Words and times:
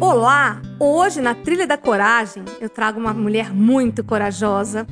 Olá! 0.00 0.60
Hoje, 0.78 1.20
na 1.20 1.34
Trilha 1.34 1.66
da 1.66 1.78
Coragem, 1.78 2.44
eu 2.60 2.68
trago 2.68 2.98
uma 2.98 3.14
mulher 3.14 3.54
muito 3.54 4.02
corajosa 4.02 4.86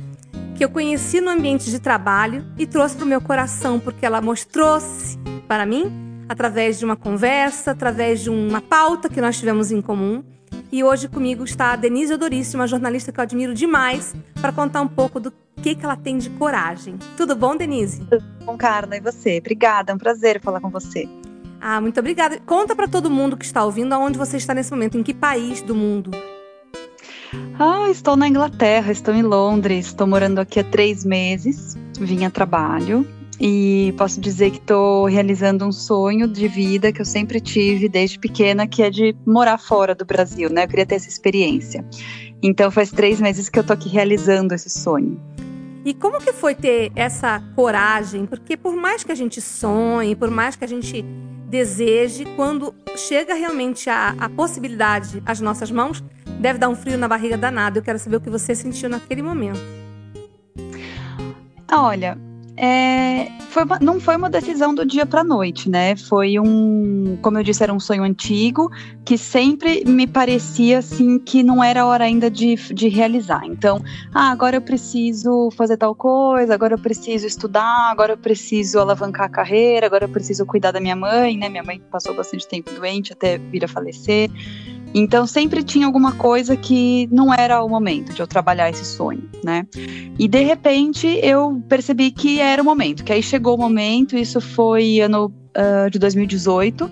que 0.55 0.63
eu 0.63 0.69
conheci 0.69 1.19
no 1.19 1.29
ambiente 1.29 1.69
de 1.69 1.77
trabalho 1.77 2.45
e 2.57 2.65
trouxe 2.65 2.95
para 2.95 3.03
o 3.03 3.07
meu 3.07 3.19
coração 3.19 3.79
porque 3.79 4.05
ela 4.05 4.21
mostrou-se 4.21 5.17
para 5.47 5.65
mim 5.65 5.91
através 6.29 6.79
de 6.79 6.85
uma 6.85 6.95
conversa, 6.95 7.71
através 7.71 8.21
de 8.21 8.29
uma 8.29 8.61
pauta 8.61 9.09
que 9.09 9.19
nós 9.19 9.37
tivemos 9.37 9.71
em 9.71 9.81
comum. 9.81 10.23
E 10.71 10.83
hoje 10.83 11.07
comigo 11.07 11.43
está 11.43 11.73
a 11.73 11.75
Denise 11.75 12.13
Odorício, 12.13 12.57
uma 12.57 12.65
jornalista 12.65 13.11
que 13.11 13.19
eu 13.19 13.23
admiro 13.23 13.53
demais, 13.53 14.15
para 14.41 14.51
contar 14.53 14.81
um 14.81 14.87
pouco 14.87 15.19
do 15.19 15.33
que, 15.61 15.75
que 15.75 15.85
ela 15.85 15.97
tem 15.97 16.17
de 16.17 16.29
coragem. 16.31 16.97
Tudo 17.17 17.35
bom, 17.35 17.55
Denise? 17.55 18.03
Tudo 18.05 18.23
bom, 18.45 18.57
Carla, 18.57 18.95
e 18.95 19.01
você? 19.01 19.37
Obrigada, 19.37 19.91
é 19.91 19.95
um 19.95 19.99
prazer 19.99 20.41
falar 20.41 20.61
com 20.61 20.69
você. 20.69 21.07
Ah, 21.65 21.79
muito 21.79 21.97
obrigada. 21.97 22.41
Conta 22.45 22.75
para 22.75 22.89
todo 22.89 23.09
mundo 23.09 23.37
que 23.37 23.45
está 23.45 23.63
ouvindo 23.63 23.93
aonde 23.93 24.17
você 24.17 24.35
está 24.35 24.53
nesse 24.53 24.69
momento, 24.69 24.97
em 24.97 25.01
que 25.01 25.13
país 25.13 25.61
do 25.61 25.73
mundo? 25.73 26.11
Ah, 27.57 27.89
estou 27.89 28.17
na 28.17 28.27
Inglaterra, 28.27 28.91
estou 28.91 29.13
em 29.13 29.21
Londres, 29.21 29.85
estou 29.85 30.05
morando 30.05 30.39
aqui 30.39 30.59
há 30.59 30.63
três 30.65 31.05
meses, 31.05 31.77
vim 31.97 32.25
a 32.25 32.29
trabalho 32.29 33.07
e 33.39 33.93
posso 33.97 34.19
dizer 34.19 34.51
que 34.51 34.57
estou 34.57 35.05
realizando 35.05 35.65
um 35.65 35.71
sonho 35.71 36.27
de 36.27 36.49
vida 36.49 36.91
que 36.91 36.99
eu 36.99 37.05
sempre 37.05 37.39
tive 37.39 37.87
desde 37.87 38.19
pequena, 38.19 38.67
que 38.67 38.83
é 38.83 38.89
de 38.89 39.15
morar 39.25 39.57
fora 39.57 39.95
do 39.95 40.03
Brasil, 40.03 40.49
né? 40.49 40.65
Eu 40.65 40.67
queria 40.67 40.85
ter 40.85 40.95
essa 40.95 41.07
experiência. 41.07 41.85
Então 42.41 42.69
faz 42.69 42.91
três 42.91 43.21
meses 43.21 43.47
que 43.47 43.57
eu 43.57 43.61
estou 43.61 43.73
aqui 43.73 43.87
realizando 43.87 44.53
esse 44.53 44.69
sonho. 44.69 45.17
E 45.85 45.93
como 45.93 46.19
que 46.19 46.33
foi 46.33 46.55
ter 46.55 46.91
essa 46.93 47.41
coragem? 47.55 48.25
Porque 48.25 48.57
por 48.57 48.75
mais 48.75 49.05
que 49.05 49.13
a 49.13 49.15
gente 49.15 49.39
sonhe, 49.39 50.13
por 50.13 50.29
mais 50.29 50.57
que 50.57 50.65
a 50.65 50.67
gente 50.67 51.05
deseje, 51.53 52.25
quando 52.35 52.73
chega 52.97 53.35
realmente 53.35 53.87
a, 53.87 54.15
a 54.17 54.27
possibilidade 54.27 55.21
às 55.23 55.39
nossas 55.39 55.69
mãos, 55.69 56.03
deve 56.39 56.57
dar 56.57 56.67
um 56.67 56.75
frio 56.75 56.97
na 56.97 57.07
barriga 57.07 57.37
danado. 57.37 57.77
Eu 57.77 57.83
quero 57.83 57.99
saber 57.99 58.15
o 58.15 58.21
que 58.21 58.29
você 58.29 58.55
sentiu 58.55 58.89
naquele 58.89 59.21
momento. 59.21 59.59
Olha, 61.71 62.17
é, 62.55 63.27
foi 63.49 63.63
uma, 63.63 63.79
não 63.79 63.99
foi 63.99 64.15
uma 64.15 64.29
decisão 64.29 64.75
do 64.75 64.85
dia 64.85 65.05
para 65.05 65.23
noite, 65.23 65.69
né? 65.69 65.95
Foi 65.95 66.39
um, 66.39 67.17
como 67.21 67.37
eu 67.39 67.43
disse, 67.43 67.63
era 67.63 67.73
um 67.73 67.79
sonho 67.79 68.03
antigo 68.03 68.69
que 69.03 69.17
sempre 69.17 69.83
me 69.85 70.05
parecia 70.05 70.77
assim 70.77 71.17
que 71.17 71.41
não 71.41 71.63
era 71.63 71.85
hora 71.85 72.03
ainda 72.03 72.29
de, 72.29 72.55
de 72.55 72.87
realizar. 72.87 73.41
Então, 73.45 73.81
ah, 74.13 74.31
agora 74.31 74.57
eu 74.57 74.61
preciso 74.61 75.49
fazer 75.57 75.77
tal 75.77 75.95
coisa, 75.95 76.53
agora 76.53 76.75
eu 76.75 76.79
preciso 76.79 77.25
estudar, 77.25 77.89
agora 77.89 78.13
eu 78.13 78.17
preciso 78.17 78.79
alavancar 78.79 79.25
a 79.25 79.29
carreira, 79.29 79.87
agora 79.87 80.05
eu 80.05 80.09
preciso 80.09 80.45
cuidar 80.45 80.71
da 80.71 80.79
minha 80.79 80.95
mãe, 80.95 81.35
né? 81.35 81.49
Minha 81.49 81.63
mãe 81.63 81.81
passou 81.91 82.15
bastante 82.15 82.47
tempo 82.47 82.71
doente 82.71 83.13
até 83.13 83.37
vir 83.37 83.65
a 83.65 83.67
falecer. 83.67 84.29
Então 84.93 85.25
sempre 85.25 85.63
tinha 85.63 85.85
alguma 85.85 86.11
coisa 86.13 86.55
que 86.55 87.07
não 87.11 87.33
era 87.33 87.63
o 87.63 87.69
momento 87.69 88.13
de 88.13 88.21
eu 88.21 88.27
trabalhar 88.27 88.69
esse 88.69 88.85
sonho, 88.85 89.23
né? 89.43 89.65
E 90.19 90.27
de 90.27 90.41
repente 90.41 91.07
eu 91.23 91.61
percebi 91.67 92.11
que 92.11 92.39
era 92.39 92.61
o 92.61 92.65
momento, 92.65 93.03
que 93.03 93.11
aí 93.11 93.23
chegou 93.23 93.55
o 93.55 93.57
momento, 93.57 94.15
isso 94.15 94.39
foi 94.39 94.99
ano 94.99 95.33
uh, 95.57 95.89
de 95.89 95.97
2018. 95.97 96.89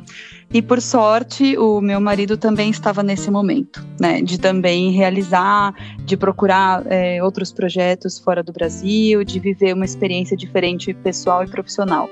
E 0.54 0.62
por 0.62 0.82
sorte, 0.82 1.58
o 1.58 1.80
meu 1.80 2.02
marido 2.02 2.36
também 2.36 2.70
estava 2.70 3.02
nesse 3.02 3.32
momento, 3.32 3.86
né? 3.98 4.22
De 4.22 4.38
também 4.38 4.92
realizar, 4.92 5.74
de 6.04 6.18
procurar 6.18 6.84
é, 6.88 7.24
outros 7.24 7.54
projetos 7.54 8.20
fora 8.20 8.44
do 8.44 8.52
Brasil, 8.52 9.24
de 9.24 9.40
viver 9.40 9.74
uma 9.74 9.86
experiência 9.86 10.36
diferente 10.36 10.94
pessoal 10.94 11.44
e 11.44 11.48
profissional. 11.50 12.10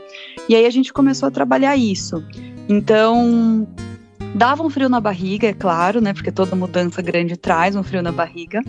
E 0.48 0.56
aí 0.56 0.66
a 0.66 0.70
gente 0.70 0.94
começou 0.94 1.28
a 1.28 1.32
trabalhar 1.32 1.76
isso. 1.76 2.24
Então, 2.70 3.68
Dava 4.36 4.64
um 4.64 4.70
frio 4.70 4.88
na 4.88 5.00
barriga, 5.00 5.48
é 5.48 5.54
claro, 5.54 6.00
né? 6.00 6.14
Porque 6.14 6.32
toda 6.32 6.56
mudança 6.56 7.02
grande 7.02 7.36
traz 7.36 7.76
um 7.76 7.84
frio 7.84 8.02
na 8.02 8.12
barriga, 8.12 8.62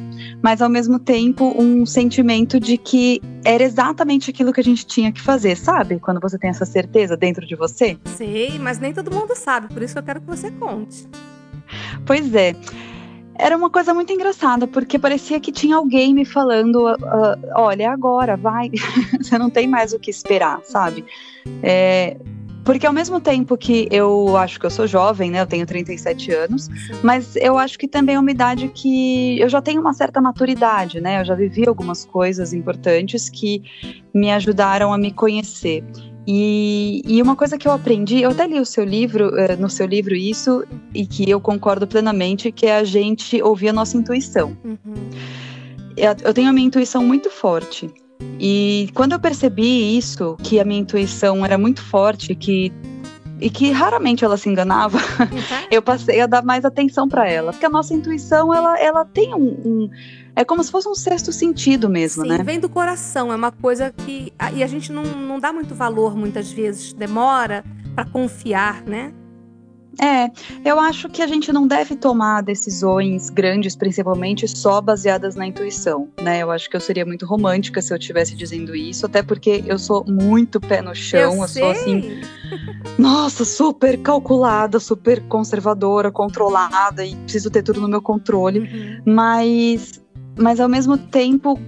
mas 0.43 0.62
ao 0.62 0.69
mesmo 0.69 0.98
tempo 0.98 1.54
um 1.56 1.84
sentimento 1.84 2.59
de 2.59 2.76
que 2.76 3.21
era 3.44 3.62
exatamente 3.62 4.31
aquilo 4.31 4.53
que 4.53 4.60
a 4.60 4.65
gente 4.65 4.87
tinha 4.87 5.12
que 5.12 5.21
fazer, 5.21 5.56
sabe? 5.56 5.98
Quando 6.00 6.21
você 6.21 6.38
tem 6.38 6.50
essa 6.50 6.65
certeza 6.65 7.16
dentro 7.16 7.47
de 7.47 7.54
você. 7.54 7.98
Sei, 8.16 8.59
mas 8.59 8.78
nem 8.78 8.93
todo 8.93 9.15
mundo 9.15 9.34
sabe, 9.37 9.72
por 9.72 9.82
isso 9.82 9.94
que 9.94 9.98
eu 9.98 10.04
quero 10.04 10.21
que 10.21 10.26
você 10.26 10.50
conte. 10.50 11.06
Pois 12.04 12.34
é 12.34 12.54
era 13.41 13.56
uma 13.56 13.71
coisa 13.71 13.94
muito 13.94 14.12
engraçada, 14.12 14.66
porque 14.66 14.98
parecia 14.98 15.41
que 15.41 15.50
tinha 15.50 15.77
alguém 15.77 16.12
me 16.12 16.25
falando: 16.25 16.92
uh, 16.92 17.38
olha, 17.56 17.91
agora, 17.91 18.37
vai, 18.37 18.71
você 19.19 19.38
não 19.38 19.48
tem 19.48 19.66
mais 19.66 19.92
o 19.92 19.98
que 19.98 20.10
esperar, 20.10 20.60
sabe? 20.62 21.04
É, 21.62 22.19
porque 22.65 22.87
ao 22.87 22.93
mesmo 22.93 23.21
tempo 23.21 23.56
que 23.56 23.88
eu 23.91 24.37
acho 24.37 24.60
que 24.60 24.66
eu 24.66 24.71
sou 24.71 24.87
jovem, 24.87 25.31
né? 25.31 25.41
Eu 25.41 25.47
tenho 25.47 25.66
37 25.66 26.32
anos, 26.32 26.69
mas 27.03 27.37
eu 27.37 27.56
acho 27.59 27.78
que 27.78 27.88
também 27.88 28.16
é 28.16 28.19
uma 28.19 28.31
idade 28.31 28.69
que 28.69 29.41
eu 29.41 29.48
já 29.48 29.62
tenho 29.62 29.81
uma 29.81 29.94
certa 29.94 30.21
maturidade, 30.21 31.00
né? 31.00 31.21
Eu 31.21 31.25
já 31.25 31.34
vivi 31.34 31.66
algumas 31.66 32.04
coisas 32.04 32.53
importantes 32.53 33.28
que 33.28 33.62
me 34.15 34.31
ajudaram 34.31 34.93
a 34.93 34.98
me 34.98 35.10
conhecer. 35.10 35.84
E, 36.26 37.03
e, 37.06 37.21
uma 37.22 37.34
coisa 37.34 37.56
que 37.56 37.66
eu 37.66 37.72
aprendi, 37.72 38.21
eu 38.21 38.31
até 38.31 38.47
li 38.47 38.60
o 38.60 38.65
seu 38.65 38.84
livro, 38.84 39.37
eh, 39.37 39.56
no 39.56 39.71
seu 39.71 39.87
livro 39.87 40.15
isso, 40.15 40.65
e 40.94 41.06
que 41.06 41.28
eu 41.28 41.41
concordo 41.41 41.87
plenamente, 41.87 42.53
que 42.53 42.66
é 42.66 42.77
a 42.77 42.84
gente 42.84 43.42
ouvir 43.42 43.71
a 43.71 43.72
nossa 43.72 43.97
intuição. 43.97 44.56
Uhum. 44.62 45.10
Eu, 45.97 46.15
eu 46.22 46.34
tenho 46.34 46.48
a 46.48 46.53
minha 46.53 46.66
intuição 46.66 47.03
muito 47.03 47.31
forte. 47.31 47.91
E 48.38 48.91
quando 48.94 49.12
eu 49.12 49.20
percebi 49.20 49.97
isso, 49.97 50.36
que 50.42 50.58
a 50.58 50.64
minha 50.64 50.81
intuição 50.81 51.44
era 51.44 51.58
muito 51.58 51.82
forte, 51.82 52.34
que 52.34 52.72
e 53.41 53.48
que 53.48 53.70
raramente 53.70 54.25
ela 54.25 54.36
se 54.36 54.48
enganava, 54.48 54.98
uhum. 54.98 55.38
eu 55.72 55.81
passei 55.81 56.20
a 56.20 56.26
dar 56.26 56.44
mais 56.44 56.64
atenção 56.64 57.09
para 57.09 57.26
ela, 57.28 57.53
porque 57.53 57.64
a 57.64 57.70
nossa 57.70 57.94
intuição 57.94 58.54
ela, 58.54 58.78
ela 58.78 59.04
tem 59.04 59.34
um, 59.34 59.56
um, 59.64 59.91
é 60.36 60.44
como 60.44 60.62
se 60.62 60.70
fosse 60.70 60.88
um 60.88 60.94
sexto 60.94 61.32
sentido 61.32 61.88
mesmo, 61.88 62.22
Sim, 62.22 62.28
né? 62.28 62.42
Vem 62.42 62.60
do 62.60 62.69
coração, 62.69 63.32
é 63.32 63.36
uma 63.36 63.50
coisa 63.50 63.92
que 63.97 64.32
e 64.54 64.62
a 64.62 64.66
gente 64.66 64.92
não, 64.92 65.03
não 65.03 65.41
dá 65.41 65.53
muito 65.53 65.75
valor 65.75 66.14
muitas 66.14 66.53
vezes, 66.53 66.92
demora 66.92 67.64
para 67.94 68.04
confiar, 68.04 68.82
né? 68.82 69.12
É, 70.00 70.31
eu 70.65 70.81
acho 70.81 71.11
que 71.11 71.21
a 71.21 71.27
gente 71.27 71.53
não 71.53 71.66
deve 71.66 71.94
tomar 71.94 72.43
decisões 72.43 73.28
grandes, 73.28 73.77
principalmente 73.77 74.49
só 74.49 74.81
baseadas 74.81 75.34
na 75.34 75.47
intuição, 75.47 76.09
né? 76.22 76.43
Eu 76.43 76.50
acho 76.50 76.71
que 76.71 76.77
eu 76.77 76.81
seria 76.81 77.05
muito 77.05 77.27
romântica 77.27 77.83
se 77.83 77.93
eu 77.93 77.99
estivesse 77.99 78.34
dizendo 78.34 78.75
isso, 78.75 79.05
até 79.05 79.22
porque 79.22 79.62
eu 79.66 79.78
sou 79.78 80.03
muito 80.06 80.59
pé 80.59 80.81
no 80.81 80.94
chão, 80.94 81.34
eu, 81.34 81.43
eu 81.43 81.49
sou 81.49 81.71
assim, 81.71 82.22
nossa, 82.99 83.44
super 83.44 83.99
calculada, 83.99 84.81
super 84.81 85.21
conservadora, 85.28 86.10
controlada 86.10 87.05
e 87.05 87.15
preciso 87.16 87.50
ter 87.50 87.62
tudo 87.62 87.81
no 87.81 87.89
meu 87.89 88.00
controle, 88.00 88.60
uhum. 88.60 89.03
mas 89.05 90.00
mas 90.37 90.60
ao 90.60 90.69
mesmo 90.69 90.97
tempo 90.97 91.60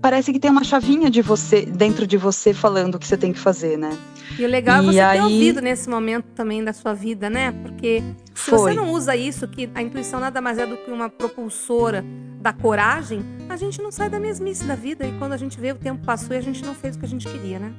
parece 0.00 0.32
que 0.32 0.38
tem 0.38 0.50
uma 0.50 0.62
chavinha 0.62 1.10
de 1.10 1.20
você 1.20 1.62
dentro 1.66 2.06
de 2.06 2.16
você 2.16 2.54
falando 2.54 2.94
o 2.94 2.98
que 2.98 3.06
você 3.06 3.16
tem 3.16 3.32
que 3.32 3.40
fazer, 3.40 3.76
né? 3.76 3.90
E 4.38 4.44
o 4.44 4.48
legal 4.48 4.80
é 4.80 4.82
você 4.82 5.00
aí... 5.00 5.18
ter 5.18 5.24
ouvido 5.24 5.60
nesse 5.60 5.88
momento 5.88 6.26
também 6.34 6.62
da 6.62 6.72
sua 6.72 6.92
vida, 6.92 7.30
né? 7.30 7.52
Porque 7.52 8.02
se 8.34 8.50
Foi. 8.50 8.58
você 8.58 8.74
não 8.74 8.92
usa 8.92 9.16
isso, 9.16 9.48
que 9.48 9.70
a 9.74 9.82
intuição 9.82 10.20
nada 10.20 10.40
mais 10.40 10.58
é 10.58 10.66
do 10.66 10.76
que 10.76 10.90
uma 10.90 11.08
propulsora 11.08 12.04
da 12.40 12.52
coragem, 12.52 13.24
a 13.48 13.56
gente 13.56 13.80
não 13.80 13.90
sai 13.90 14.10
da 14.10 14.20
mesmice 14.20 14.64
da 14.64 14.74
vida. 14.74 15.06
E 15.06 15.12
quando 15.18 15.32
a 15.32 15.36
gente 15.36 15.58
vê, 15.58 15.72
o 15.72 15.76
tempo 15.76 16.04
passou 16.04 16.34
e 16.34 16.38
a 16.38 16.42
gente 16.42 16.64
não 16.64 16.74
fez 16.74 16.96
o 16.96 16.98
que 16.98 17.06
a 17.06 17.08
gente 17.08 17.26
queria, 17.26 17.58
né? 17.58 17.72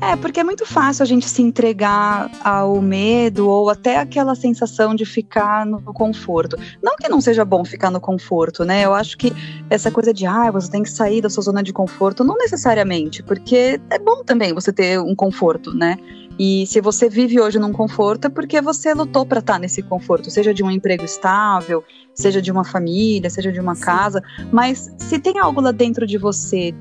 É, 0.00 0.14
porque 0.16 0.38
é 0.38 0.44
muito 0.44 0.64
fácil 0.64 1.02
a 1.02 1.06
gente 1.06 1.28
se 1.28 1.42
entregar 1.42 2.30
ao 2.42 2.80
medo 2.80 3.48
ou 3.48 3.68
até 3.68 3.98
aquela 3.98 4.34
sensação 4.34 4.94
de 4.94 5.04
ficar 5.04 5.66
no 5.66 5.80
conforto. 5.92 6.56
Não 6.80 6.96
que 6.96 7.08
não 7.08 7.20
seja 7.20 7.44
bom 7.44 7.64
ficar 7.64 7.90
no 7.90 8.00
conforto, 8.00 8.64
né? 8.64 8.84
Eu 8.84 8.94
acho 8.94 9.18
que 9.18 9.32
essa 9.68 9.90
coisa 9.90 10.14
de, 10.14 10.24
ah, 10.24 10.50
você 10.52 10.70
tem 10.70 10.84
que 10.84 10.90
sair 10.90 11.20
da 11.20 11.28
sua 11.28 11.42
zona 11.42 11.62
de 11.62 11.72
conforto, 11.72 12.22
não 12.22 12.36
necessariamente, 12.36 13.22
porque 13.24 13.80
é 13.90 13.98
bom 13.98 14.22
também 14.22 14.54
você 14.54 14.72
ter 14.72 15.00
um 15.00 15.16
conforto, 15.16 15.74
né? 15.74 15.96
E 16.38 16.66
se 16.66 16.80
você 16.80 17.08
vive 17.08 17.40
hoje 17.40 17.58
num 17.58 17.72
conforto, 17.72 18.26
é 18.26 18.28
porque 18.28 18.60
você 18.60 18.94
lutou 18.94 19.26
para 19.26 19.40
estar 19.40 19.54
tá 19.54 19.58
nesse 19.58 19.82
conforto, 19.82 20.30
seja 20.30 20.54
de 20.54 20.62
um 20.62 20.70
emprego 20.70 21.04
estável, 21.04 21.82
seja 22.14 22.40
de 22.40 22.52
uma 22.52 22.64
família, 22.64 23.28
seja 23.28 23.50
de 23.50 23.60
uma 23.60 23.74
Sim. 23.74 23.82
casa. 23.82 24.22
Mas 24.52 24.94
se 24.98 25.18
tem 25.18 25.38
algo 25.38 25.60
lá 25.60 25.72
dentro 25.72 26.06
de 26.06 26.16
você 26.16 26.72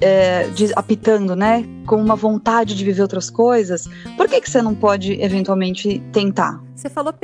é, 0.00 0.48
de, 0.48 0.72
apitando, 0.74 1.36
né, 1.36 1.64
com 1.86 1.96
uma 1.96 2.16
vontade 2.16 2.74
de 2.74 2.84
viver 2.84 3.02
outras 3.02 3.30
coisas, 3.30 3.88
por 4.16 4.28
que, 4.28 4.40
que 4.40 4.50
você 4.50 4.60
não 4.60 4.74
pode 4.74 5.12
eventualmente 5.20 6.00
tentar? 6.12 6.60
Você 6.74 6.90
falou 6.90 7.14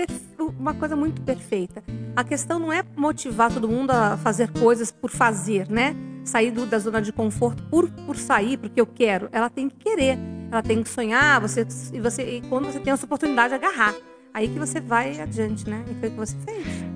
uma 0.58 0.74
coisa 0.74 0.94
muito 0.94 1.20
perfeita. 1.22 1.82
A 2.14 2.22
questão 2.22 2.58
não 2.58 2.72
é 2.72 2.82
motivar 2.96 3.52
todo 3.52 3.68
mundo 3.68 3.90
a 3.90 4.16
fazer 4.16 4.50
coisas 4.52 4.90
por 4.92 5.10
fazer, 5.10 5.68
né? 5.68 5.96
Sair 6.24 6.50
do, 6.50 6.66
da 6.66 6.78
zona 6.78 7.00
de 7.00 7.12
conforto 7.12 7.62
por, 7.64 7.88
por 8.06 8.16
sair, 8.16 8.56
porque 8.56 8.80
eu 8.80 8.86
quero. 8.86 9.28
Ela 9.32 9.48
tem 9.48 9.68
que 9.68 9.76
querer, 9.76 10.18
ela 10.50 10.62
tem 10.62 10.82
que 10.82 10.88
sonhar, 10.88 11.40
você, 11.40 11.66
e, 11.92 12.00
você, 12.00 12.22
e 12.22 12.42
quando 12.42 12.66
você 12.66 12.78
tem 12.78 12.92
essa 12.92 13.06
oportunidade, 13.06 13.54
agarrar. 13.54 13.94
Aí 14.32 14.48
que 14.48 14.58
você 14.58 14.80
vai 14.80 15.20
adiante, 15.20 15.68
né? 15.68 15.84
E 15.90 15.94
foi 15.94 16.08
o 16.08 16.12
que 16.12 16.18
você 16.18 16.36
fez. 16.44 16.90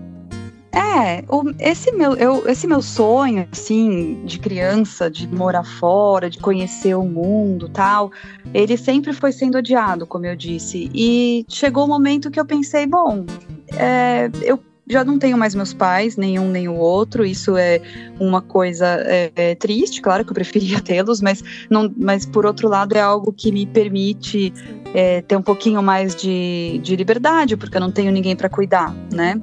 É, 0.74 1.24
esse, 1.60 1.92
meu, 1.92 2.14
eu, 2.14 2.48
esse 2.48 2.66
meu 2.66 2.82
sonho, 2.82 3.48
assim, 3.52 4.24
de 4.24 4.40
criança, 4.40 5.08
de 5.08 5.28
morar 5.28 5.62
fora, 5.62 6.28
de 6.28 6.38
conhecer 6.38 6.96
o 6.96 7.04
mundo 7.04 7.68
tal, 7.68 8.10
ele 8.52 8.76
sempre 8.76 9.12
foi 9.12 9.30
sendo 9.30 9.56
adiado, 9.56 10.04
como 10.04 10.26
eu 10.26 10.34
disse. 10.34 10.90
E 10.92 11.46
chegou 11.48 11.84
o 11.84 11.86
um 11.86 11.90
momento 11.90 12.28
que 12.28 12.40
eu 12.40 12.44
pensei, 12.44 12.86
bom, 12.86 13.24
é, 13.76 14.28
eu 14.42 14.58
já 14.88 15.02
não 15.04 15.18
tenho 15.18 15.36
mais 15.38 15.54
meus 15.54 15.72
pais, 15.72 16.16
nenhum 16.16 16.48
nem 16.48 16.68
o 16.68 16.74
outro. 16.74 17.24
Isso 17.24 17.56
é 17.56 17.80
uma 18.20 18.42
coisa 18.42 18.86
é, 18.86 19.32
é 19.34 19.54
triste, 19.54 20.00
claro 20.00 20.24
que 20.24 20.30
eu 20.30 20.34
preferia 20.34 20.80
tê-los, 20.82 21.20
mas, 21.20 21.42
mas 21.96 22.26
por 22.26 22.44
outro 22.46 22.68
lado 22.68 22.94
é 22.94 23.00
algo 23.00 23.32
que 23.32 23.50
me 23.50 23.66
permite 23.66 24.52
é, 24.94 25.22
ter 25.22 25.36
um 25.36 25.42
pouquinho 25.42 25.82
mais 25.82 26.14
de, 26.14 26.80
de 26.82 26.96
liberdade, 26.96 27.56
porque 27.56 27.76
eu 27.76 27.80
não 27.80 27.90
tenho 27.90 28.12
ninguém 28.12 28.36
para 28.36 28.48
cuidar, 28.48 28.94
né? 29.12 29.40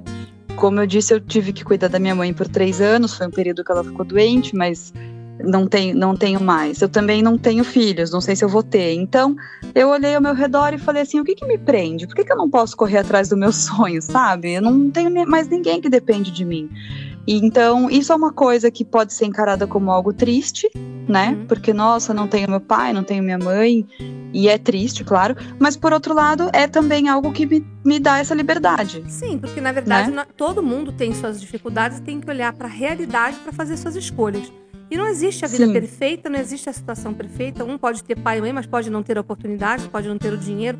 Como 0.55 0.79
eu 0.79 0.85
disse, 0.85 1.13
eu 1.13 1.19
tive 1.19 1.53
que 1.53 1.63
cuidar 1.63 1.87
da 1.87 1.97
minha 1.97 2.13
mãe 2.13 2.33
por 2.33 2.47
três 2.47 2.81
anos, 2.81 3.15
foi 3.15 3.27
um 3.27 3.31
período 3.31 3.63
que 3.63 3.71
ela 3.71 3.83
ficou 3.83 4.05
doente, 4.05 4.55
mas 4.55 4.93
não 5.39 5.67
tenho, 5.67 5.95
não 5.95 6.15
tenho 6.15 6.41
mais. 6.41 6.81
Eu 6.81 6.89
também 6.89 7.21
não 7.21 7.37
tenho 7.37 7.63
filhos, 7.63 8.11
não 8.11 8.21
sei 8.21 8.35
se 8.35 8.43
eu 8.43 8.49
vou 8.49 8.63
ter. 8.63 8.93
Então, 8.93 9.35
eu 9.73 9.89
olhei 9.89 10.15
ao 10.15 10.21
meu 10.21 10.33
redor 10.33 10.73
e 10.73 10.77
falei 10.77 11.01
assim: 11.01 11.19
o 11.19 11.23
que, 11.23 11.35
que 11.35 11.45
me 11.45 11.57
prende? 11.57 12.07
Por 12.07 12.15
que, 12.15 12.23
que 12.23 12.31
eu 12.31 12.37
não 12.37 12.49
posso 12.49 12.75
correr 12.75 12.99
atrás 12.99 13.29
do 13.29 13.37
meu 13.37 13.51
sonho, 13.53 14.01
sabe? 14.01 14.53
Eu 14.53 14.61
não 14.61 14.89
tenho 14.89 15.11
mais 15.27 15.47
ninguém 15.47 15.81
que 15.81 15.89
depende 15.89 16.31
de 16.31 16.45
mim. 16.45 16.69
E, 17.27 17.37
então, 17.37 17.89
isso 17.89 18.11
é 18.11 18.15
uma 18.15 18.33
coisa 18.33 18.71
que 18.71 18.83
pode 18.83 19.13
ser 19.13 19.25
encarada 19.25 19.67
como 19.67 19.91
algo 19.91 20.11
triste, 20.11 20.69
né? 21.07 21.29
Uhum. 21.29 21.45
Porque, 21.45 21.71
nossa, 21.71 22.13
não 22.13 22.27
tenho 22.27 22.49
meu 22.49 22.59
pai, 22.59 22.93
não 22.93 23.03
tenho 23.03 23.23
minha 23.23 23.37
mãe, 23.37 23.85
e 24.33 24.47
é 24.47 24.57
triste, 24.57 25.03
claro. 25.03 25.35
Mas, 25.59 25.77
por 25.77 25.93
outro 25.93 26.15
lado, 26.15 26.49
é 26.51 26.67
também 26.67 27.09
algo 27.09 27.31
que 27.31 27.45
me, 27.45 27.65
me 27.85 27.99
dá 27.99 28.17
essa 28.17 28.33
liberdade. 28.33 29.03
Sim, 29.07 29.37
porque, 29.37 29.61
na 29.61 29.71
verdade, 29.71 30.09
né? 30.09 30.25
todo 30.35 30.63
mundo 30.63 30.91
tem 30.91 31.13
suas 31.13 31.39
dificuldades 31.39 31.99
e 31.99 32.01
tem 32.01 32.19
que 32.19 32.29
olhar 32.29 32.53
para 32.53 32.67
a 32.67 32.71
realidade 32.71 33.37
para 33.37 33.51
fazer 33.51 33.77
suas 33.77 33.95
escolhas. 33.95 34.51
E 34.91 34.97
não 34.97 35.07
existe 35.07 35.45
a 35.45 35.47
vida 35.47 35.67
Sim. 35.67 35.71
perfeita, 35.71 36.29
não 36.29 36.37
existe 36.37 36.69
a 36.69 36.73
situação 36.73 37.13
perfeita. 37.13 37.63
Um 37.63 37.77
pode 37.77 38.03
ter 38.03 38.19
pai 38.19 38.39
e 38.39 38.41
mãe, 38.41 38.51
mas 38.51 38.65
pode 38.65 38.89
não 38.89 39.01
ter 39.01 39.17
a 39.17 39.21
oportunidade, 39.21 39.87
pode 39.87 40.05
não 40.09 40.17
ter 40.17 40.33
o 40.33 40.37
dinheiro. 40.37 40.77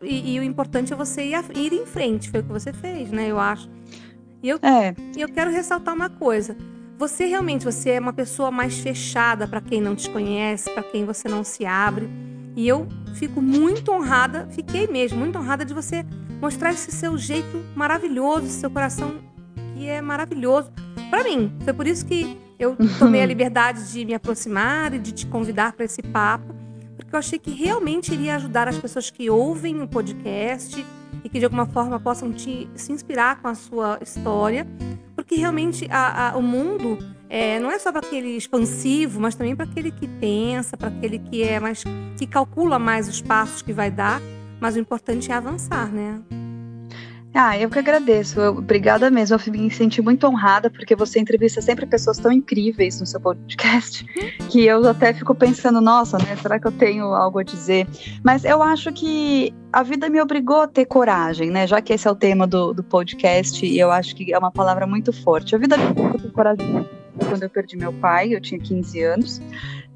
E, 0.00 0.34
e 0.34 0.40
o 0.40 0.42
importante 0.42 0.94
é 0.94 0.96
você 0.96 1.24
ir, 1.24 1.36
ir, 1.54 1.74
em 1.74 1.84
frente. 1.84 2.30
Foi 2.30 2.40
o 2.40 2.42
que 2.42 2.50
você 2.50 2.72
fez, 2.72 3.10
né? 3.10 3.30
Eu 3.30 3.38
acho. 3.38 3.68
E 4.42 4.48
eu, 4.48 4.58
é. 4.62 4.94
eu 5.14 5.28
quero 5.28 5.50
ressaltar 5.50 5.94
uma 5.94 6.08
coisa. 6.08 6.56
Você 6.96 7.26
realmente 7.26 7.62
você 7.62 7.90
é 7.90 8.00
uma 8.00 8.14
pessoa 8.14 8.50
mais 8.50 8.78
fechada 8.78 9.46
para 9.46 9.60
quem 9.60 9.78
não 9.78 9.94
te 9.94 10.08
conhece, 10.08 10.70
para 10.70 10.82
quem 10.82 11.04
você 11.04 11.28
não 11.28 11.44
se 11.44 11.66
abre. 11.66 12.08
E 12.56 12.66
eu 12.66 12.88
fico 13.14 13.42
muito 13.42 13.92
honrada, 13.92 14.48
fiquei 14.52 14.86
mesmo 14.86 15.18
muito 15.18 15.38
honrada 15.38 15.66
de 15.66 15.74
você 15.74 16.02
mostrar 16.40 16.72
esse 16.72 16.90
seu 16.90 17.18
jeito 17.18 17.62
maravilhoso, 17.76 18.46
esse 18.46 18.60
seu 18.60 18.70
coração 18.70 19.16
que 19.74 19.86
é 19.86 20.00
maravilhoso 20.00 20.72
para 21.10 21.24
mim. 21.24 21.52
Foi 21.62 21.74
por 21.74 21.86
isso 21.86 22.06
que 22.06 22.38
eu 22.60 22.76
tomei 22.98 23.22
a 23.22 23.26
liberdade 23.26 23.90
de 23.90 24.04
me 24.04 24.12
aproximar 24.12 24.92
e 24.92 24.98
de 24.98 25.12
te 25.12 25.26
convidar 25.26 25.72
para 25.72 25.86
esse 25.86 26.02
papo, 26.02 26.54
porque 26.94 27.14
eu 27.14 27.18
achei 27.18 27.38
que 27.38 27.50
realmente 27.50 28.12
iria 28.12 28.36
ajudar 28.36 28.68
as 28.68 28.78
pessoas 28.78 29.10
que 29.10 29.30
ouvem 29.30 29.80
o 29.80 29.88
podcast 29.88 30.84
e 31.24 31.28
que 31.28 31.38
de 31.38 31.46
alguma 31.46 31.64
forma 31.64 31.98
possam 31.98 32.30
te, 32.30 32.68
se 32.74 32.92
inspirar 32.92 33.40
com 33.40 33.48
a 33.48 33.54
sua 33.54 33.98
história, 34.02 34.66
porque 35.16 35.36
realmente 35.36 35.88
a, 35.90 36.32
a, 36.32 36.36
o 36.36 36.42
mundo 36.42 36.98
é, 37.30 37.58
não 37.58 37.70
é 37.70 37.78
só 37.78 37.90
para 37.90 38.06
aquele 38.06 38.36
expansivo, 38.36 39.20
mas 39.20 39.34
também 39.34 39.56
para 39.56 39.64
aquele 39.64 39.90
que 39.90 40.06
pensa, 40.06 40.76
para 40.76 40.88
aquele 40.88 41.18
que 41.18 41.42
é 41.42 41.58
mais 41.58 41.82
que 42.18 42.26
calcula 42.26 42.78
mais 42.78 43.08
os 43.08 43.22
passos 43.22 43.62
que 43.62 43.72
vai 43.72 43.90
dar, 43.90 44.20
mas 44.60 44.76
o 44.76 44.78
importante 44.78 45.32
é 45.32 45.34
avançar, 45.34 45.90
né? 45.90 46.20
Ah, 47.32 47.56
eu 47.56 47.70
que 47.70 47.78
agradeço. 47.78 48.40
Eu, 48.40 48.52
obrigada 48.56 49.10
mesmo. 49.10 49.36
Eu 49.36 49.52
me 49.52 49.70
senti 49.70 50.02
muito 50.02 50.26
honrada 50.26 50.68
porque 50.68 50.96
você 50.96 51.20
entrevista 51.20 51.62
sempre 51.62 51.86
pessoas 51.86 52.18
tão 52.18 52.32
incríveis 52.32 53.00
no 53.00 53.06
seu 53.06 53.20
podcast 53.20 54.04
que 54.50 54.64
eu 54.64 54.86
até 54.88 55.14
fico 55.14 55.34
pensando, 55.34 55.80
nossa, 55.80 56.18
né? 56.18 56.36
Será 56.36 56.58
que 56.58 56.66
eu 56.66 56.72
tenho 56.72 57.04
algo 57.14 57.38
a 57.38 57.42
dizer? 57.42 57.86
Mas 58.24 58.44
eu 58.44 58.62
acho 58.62 58.92
que 58.92 59.54
a 59.72 59.82
vida 59.82 60.08
me 60.08 60.20
obrigou 60.20 60.62
a 60.62 60.66
ter 60.66 60.86
coragem, 60.86 61.50
né? 61.50 61.66
Já 61.66 61.80
que 61.80 61.92
esse 61.92 62.08
é 62.08 62.10
o 62.10 62.16
tema 62.16 62.46
do, 62.46 62.72
do 62.72 62.82
podcast 62.82 63.64
e 63.64 63.78
eu 63.78 63.90
acho 63.90 64.16
que 64.16 64.32
é 64.32 64.38
uma 64.38 64.50
palavra 64.50 64.86
muito 64.86 65.12
forte. 65.12 65.54
A 65.54 65.58
vida 65.58 65.76
me 65.76 65.84
obrigou 65.84 66.10
a 66.10 66.18
ter 66.18 66.32
coragem. 66.32 66.99
Quando 67.28 67.42
eu 67.42 67.50
perdi 67.50 67.76
meu 67.76 67.92
pai, 67.92 68.34
eu 68.34 68.40
tinha 68.40 68.60
15 68.60 69.02
anos. 69.02 69.42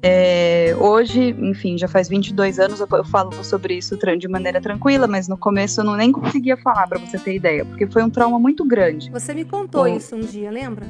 É, 0.01 0.75
hoje, 0.79 1.35
enfim, 1.39 1.77
já 1.77 1.87
faz 1.87 2.07
22 2.07 2.59
anos 2.59 2.79
eu, 2.79 2.87
eu 2.91 3.05
falo 3.05 3.31
sobre 3.43 3.75
isso 3.75 3.97
de 4.19 4.27
maneira 4.27 4.61
tranquila, 4.61 5.07
mas 5.07 5.27
no 5.27 5.35
começo 5.35 5.81
eu 5.81 5.83
não 5.83 5.95
nem 5.95 6.11
conseguia 6.11 6.55
falar 6.57 6.85
para 6.87 6.99
você 6.99 7.17
ter 7.17 7.35
ideia, 7.35 7.65
porque 7.65 7.87
foi 7.87 8.03
um 8.03 8.09
trauma 8.09 8.37
muito 8.37 8.63
grande. 8.63 9.09
Você 9.09 9.33
me 9.33 9.43
contou 9.43 9.83
o, 9.83 9.87
isso 9.87 10.15
um 10.15 10.19
dia, 10.19 10.51
lembra? 10.51 10.85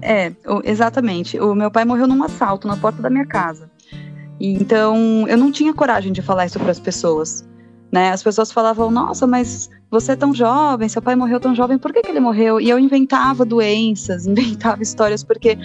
É, 0.00 0.32
exatamente. 0.64 1.38
O 1.40 1.54
meu 1.54 1.70
pai 1.70 1.84
morreu 1.84 2.06
num 2.06 2.22
assalto 2.22 2.68
na 2.68 2.76
porta 2.76 3.02
da 3.02 3.10
minha 3.10 3.26
casa. 3.26 3.68
Então 4.38 5.26
eu 5.28 5.36
não 5.36 5.50
tinha 5.50 5.74
coragem 5.74 6.12
de 6.12 6.22
falar 6.22 6.46
isso 6.46 6.58
para 6.58 6.70
as 6.70 6.80
pessoas. 6.80 7.44
Né? 7.90 8.10
As 8.10 8.22
pessoas 8.22 8.52
falavam, 8.52 8.90
nossa, 8.90 9.26
mas 9.26 9.68
você 9.90 10.12
é 10.12 10.16
tão 10.16 10.32
jovem, 10.32 10.88
seu 10.88 11.02
pai 11.02 11.16
morreu 11.16 11.40
tão 11.40 11.54
jovem, 11.54 11.76
por 11.76 11.92
que, 11.92 12.02
que 12.02 12.10
ele 12.10 12.20
morreu? 12.20 12.60
E 12.60 12.70
eu 12.70 12.78
inventava 12.78 13.44
doenças, 13.44 14.26
inventava 14.28 14.82
histórias, 14.82 15.24
porque 15.24 15.58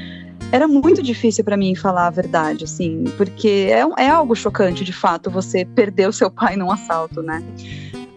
era 0.52 0.68
muito 0.68 1.04
difícil 1.04 1.44
para 1.44 1.56
mim 1.56 1.76
falar 1.76 2.08
a 2.08 2.10
verdade, 2.10 2.64
assim, 2.64 3.04
porque 3.18 3.70
é, 3.70 4.04
é 4.04 4.10
algo 4.10 4.36
chocante, 4.36 4.84
de 4.84 4.94
fato, 4.94 5.30
você 5.30 5.66
perder 5.66 6.10
o 6.10 6.14
seu 6.14 6.32
pai 6.32 6.56
num 6.56 6.72
assalto, 6.72 7.22
né? 7.22 7.44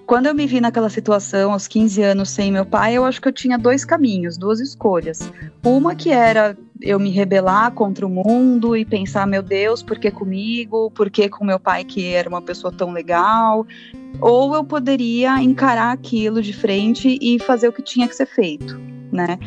Quando 0.08 0.24
eu 0.24 0.34
me 0.34 0.46
vi 0.46 0.58
naquela 0.58 0.88
situação, 0.88 1.52
aos 1.52 1.68
15 1.68 2.02
anos, 2.02 2.30
sem 2.30 2.50
meu 2.50 2.64
pai, 2.64 2.94
eu 2.94 3.04
acho 3.04 3.20
que 3.20 3.28
eu 3.28 3.32
tinha 3.32 3.58
dois 3.58 3.84
caminhos, 3.84 4.38
duas 4.38 4.58
escolhas. 4.58 5.30
Uma 5.62 5.94
que 5.94 6.10
era 6.10 6.56
eu 6.80 6.98
me 6.98 7.10
rebelar 7.10 7.72
contra 7.72 8.06
o 8.06 8.10
mundo 8.10 8.76
e 8.76 8.84
pensar, 8.84 9.26
meu 9.26 9.42
Deus, 9.42 9.82
por 9.82 9.98
que 9.98 10.10
comigo? 10.10 10.90
Por 10.90 11.10
que 11.10 11.28
com 11.28 11.44
meu 11.44 11.58
pai, 11.58 11.84
que 11.84 12.12
era 12.12 12.28
uma 12.28 12.42
pessoa 12.42 12.72
tão 12.72 12.92
legal? 12.92 13.66
Ou 14.20 14.54
eu 14.54 14.64
poderia 14.64 15.42
encarar 15.42 15.92
aquilo 15.92 16.40
de 16.40 16.52
frente 16.52 17.18
e 17.20 17.38
fazer 17.38 17.68
o 17.68 17.72
que 17.72 17.82
tinha 17.82 18.08
que 18.08 18.14
ser 18.14 18.26
feito, 18.26 18.78
né? 19.12 19.38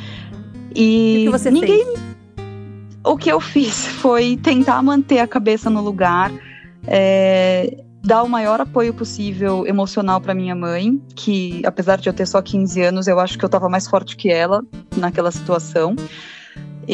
E, 0.76 1.24
e 1.24 1.28
o 1.28 1.32
que 1.32 1.38
você 1.40 1.52
ninguém. 1.52 1.86
Fez? 1.86 2.00
O 3.04 3.18
que 3.18 3.32
eu 3.32 3.40
fiz 3.40 3.88
foi 3.88 4.38
tentar 4.38 4.82
manter 4.84 5.20
a 5.20 5.28
cabeça 5.28 5.70
no 5.70 5.82
lugar. 5.82 6.32
É, 6.86 7.84
dar 8.04 8.24
o 8.24 8.30
maior 8.30 8.60
apoio 8.60 8.94
possível 8.94 9.66
emocional 9.68 10.20
para 10.20 10.34
minha 10.34 10.56
mãe, 10.56 11.00
que 11.16 11.62
apesar 11.66 11.98
de 11.98 12.10
eu 12.10 12.14
ter 12.14 12.26
só 12.26 12.42
15 12.42 12.82
anos, 12.82 13.08
eu 13.08 13.20
acho 13.20 13.38
que 13.38 13.46
eu 13.46 13.48
estava 13.48 13.70
mais 13.70 13.88
forte 13.88 14.16
que 14.18 14.30
ela 14.30 14.64
naquela 14.98 15.32
situação. 15.32 15.96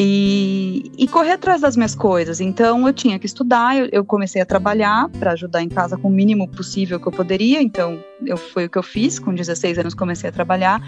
E, 0.00 0.92
e, 0.96 1.08
correr 1.08 1.32
atrás 1.32 1.60
das 1.60 1.74
minhas 1.74 1.92
coisas. 1.92 2.40
Então 2.40 2.86
eu 2.86 2.92
tinha 2.92 3.18
que 3.18 3.26
estudar, 3.26 3.76
eu, 3.76 3.88
eu 3.90 4.04
comecei 4.04 4.40
a 4.40 4.46
trabalhar 4.46 5.08
para 5.18 5.32
ajudar 5.32 5.60
em 5.60 5.68
casa 5.68 5.98
com 5.98 6.06
o 6.06 6.10
mínimo 6.10 6.46
possível 6.46 7.00
que 7.00 7.08
eu 7.08 7.10
poderia. 7.10 7.60
Então 7.60 7.98
eu, 8.24 8.36
foi 8.36 8.66
o 8.66 8.70
que 8.70 8.78
eu 8.78 8.82
fiz, 8.84 9.18
com 9.18 9.34
16 9.34 9.76
anos 9.76 9.94
comecei 9.94 10.30
a 10.30 10.32
trabalhar. 10.32 10.80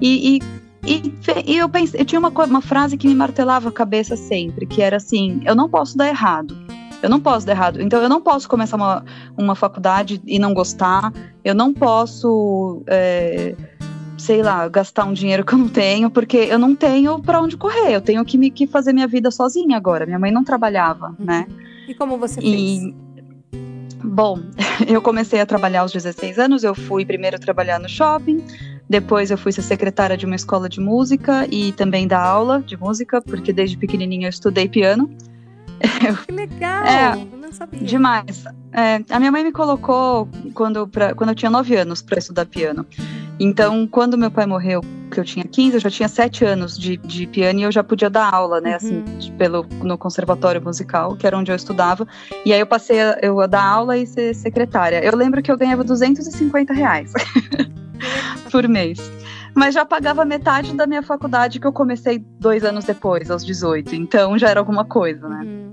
E, 0.00 0.38
e, 0.86 1.12
e, 1.44 1.56
eu, 1.56 1.68
pensei, 1.68 2.00
eu 2.00 2.04
tinha 2.04 2.20
uma, 2.20 2.28
uma 2.28 2.60
frase 2.60 2.96
que 2.96 3.08
me 3.08 3.16
martelava 3.16 3.68
a 3.68 3.72
cabeça 3.72 4.16
sempre, 4.16 4.64
que 4.64 4.80
era 4.80 4.96
assim: 4.96 5.40
eu 5.44 5.56
não 5.56 5.68
posso 5.68 5.96
dar 5.96 6.06
errado. 6.06 6.56
Eu 7.02 7.10
não 7.10 7.20
posso 7.20 7.44
dar 7.44 7.52
errado. 7.52 7.82
Então, 7.82 8.00
eu 8.00 8.08
não 8.08 8.22
posso 8.22 8.48
começar 8.48 8.76
uma, 8.76 9.04
uma 9.36 9.56
faculdade 9.56 10.22
e 10.24 10.38
não 10.38 10.54
gostar. 10.54 11.12
Eu 11.44 11.52
não 11.52 11.74
posso, 11.74 12.84
é, 12.86 13.56
sei 14.22 14.40
lá, 14.40 14.68
gastar 14.68 15.04
um 15.04 15.12
dinheiro 15.12 15.44
que 15.44 15.52
eu 15.52 15.58
não 15.58 15.68
tenho, 15.68 16.08
porque 16.08 16.36
eu 16.36 16.58
não 16.58 16.76
tenho 16.76 17.18
para 17.18 17.40
onde 17.40 17.56
correr. 17.56 17.92
Eu 17.92 18.00
tenho 18.00 18.24
que, 18.24 18.38
me, 18.38 18.50
que 18.50 18.68
fazer 18.68 18.92
minha 18.92 19.08
vida 19.08 19.30
sozinha 19.30 19.76
agora. 19.76 20.06
Minha 20.06 20.18
mãe 20.18 20.30
não 20.30 20.44
trabalhava, 20.44 21.08
uhum. 21.18 21.26
né? 21.26 21.46
E 21.88 21.94
como 21.94 22.16
você 22.16 22.40
fez? 22.40 22.54
E, 22.54 22.94
bom, 24.04 24.38
eu 24.86 25.02
comecei 25.02 25.40
a 25.40 25.46
trabalhar 25.46 25.80
aos 25.80 25.92
16 25.92 26.38
anos. 26.38 26.62
Eu 26.62 26.72
fui 26.72 27.04
primeiro 27.04 27.38
trabalhar 27.38 27.80
no 27.80 27.88
shopping. 27.88 28.44
Depois 28.88 29.30
eu 29.32 29.38
fui 29.38 29.50
ser 29.50 29.62
secretária 29.62 30.16
de 30.16 30.24
uma 30.24 30.36
escola 30.36 30.68
de 30.68 30.80
música 30.80 31.46
e 31.50 31.72
também 31.72 32.06
dar 32.06 32.22
aula 32.22 32.60
de 32.60 32.76
música, 32.76 33.20
porque 33.20 33.52
desde 33.52 33.76
pequenininha 33.76 34.26
eu 34.26 34.30
estudei 34.30 34.68
piano. 34.68 35.10
que 36.26 36.32
legal! 36.32 36.84
É, 36.84 37.16
não 37.36 37.52
sabia. 37.52 37.80
Demais. 37.80 38.44
É, 38.72 39.02
a 39.10 39.18
minha 39.18 39.30
mãe 39.30 39.44
me 39.44 39.52
colocou 39.52 40.28
quando, 40.54 40.86
pra, 40.88 41.14
quando 41.14 41.30
eu 41.30 41.36
tinha 41.36 41.50
9 41.50 41.76
anos 41.76 42.00
para 42.02 42.18
estudar 42.18 42.46
piano. 42.46 42.86
Então, 43.38 43.86
quando 43.86 44.16
meu 44.16 44.30
pai 44.30 44.46
morreu, 44.46 44.80
que 45.10 45.20
eu 45.20 45.24
tinha 45.24 45.44
15, 45.44 45.74
eu 45.74 45.80
já 45.80 45.90
tinha 45.90 46.08
7 46.08 46.44
anos 46.44 46.78
de, 46.78 46.96
de 46.96 47.26
piano 47.26 47.60
e 47.60 47.62
eu 47.62 47.72
já 47.72 47.82
podia 47.82 48.08
dar 48.08 48.32
aula, 48.32 48.60
né, 48.60 48.76
assim, 48.76 48.98
uhum. 48.98 49.18
assim, 49.18 49.32
pelo, 49.32 49.66
no 49.82 49.98
conservatório 49.98 50.62
musical, 50.62 51.16
que 51.16 51.26
era 51.26 51.36
onde 51.36 51.50
eu 51.50 51.56
estudava. 51.56 52.06
E 52.44 52.52
aí 52.52 52.60
eu 52.60 52.66
passei 52.66 53.00
a, 53.00 53.18
eu 53.22 53.40
a 53.40 53.46
dar 53.46 53.64
aula 53.64 53.96
e 53.98 54.06
ser 54.06 54.34
secretária. 54.34 55.04
Eu 55.04 55.16
lembro 55.16 55.42
que 55.42 55.50
eu 55.50 55.58
ganhava 55.58 55.84
250 55.84 56.72
reais 56.72 57.12
por 58.50 58.66
mês. 58.68 58.98
Mas 59.54 59.74
já 59.74 59.84
pagava 59.84 60.24
metade 60.24 60.74
da 60.74 60.86
minha 60.86 61.02
faculdade 61.02 61.60
que 61.60 61.66
eu 61.66 61.72
comecei 61.72 62.18
dois 62.18 62.64
anos 62.64 62.84
depois, 62.84 63.30
aos 63.30 63.44
18. 63.44 63.94
Então 63.94 64.38
já 64.38 64.48
era 64.48 64.60
alguma 64.60 64.84
coisa, 64.84 65.28
né? 65.28 65.42
Uhum. 65.44 65.72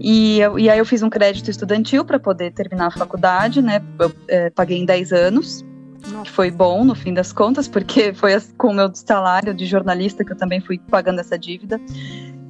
E, 0.00 0.38
eu, 0.38 0.58
e 0.58 0.70
aí 0.70 0.78
eu 0.78 0.86
fiz 0.86 1.02
um 1.02 1.10
crédito 1.10 1.50
estudantil 1.50 2.04
para 2.04 2.20
poder 2.20 2.52
terminar 2.52 2.86
a 2.86 2.90
faculdade, 2.90 3.60
né? 3.60 3.82
Eu 3.98 4.12
é, 4.28 4.50
paguei 4.50 4.78
em 4.78 4.84
10 4.84 5.12
anos, 5.12 5.64
Nossa. 6.08 6.24
que 6.24 6.30
foi 6.30 6.50
bom 6.50 6.84
no 6.84 6.94
fim 6.94 7.12
das 7.12 7.32
contas, 7.32 7.66
porque 7.66 8.14
foi 8.14 8.40
com 8.56 8.68
o 8.68 8.74
meu 8.74 8.94
salário 8.94 9.52
de 9.52 9.66
jornalista 9.66 10.24
que 10.24 10.32
eu 10.32 10.36
também 10.36 10.60
fui 10.60 10.78
pagando 10.78 11.20
essa 11.20 11.36
dívida. 11.36 11.80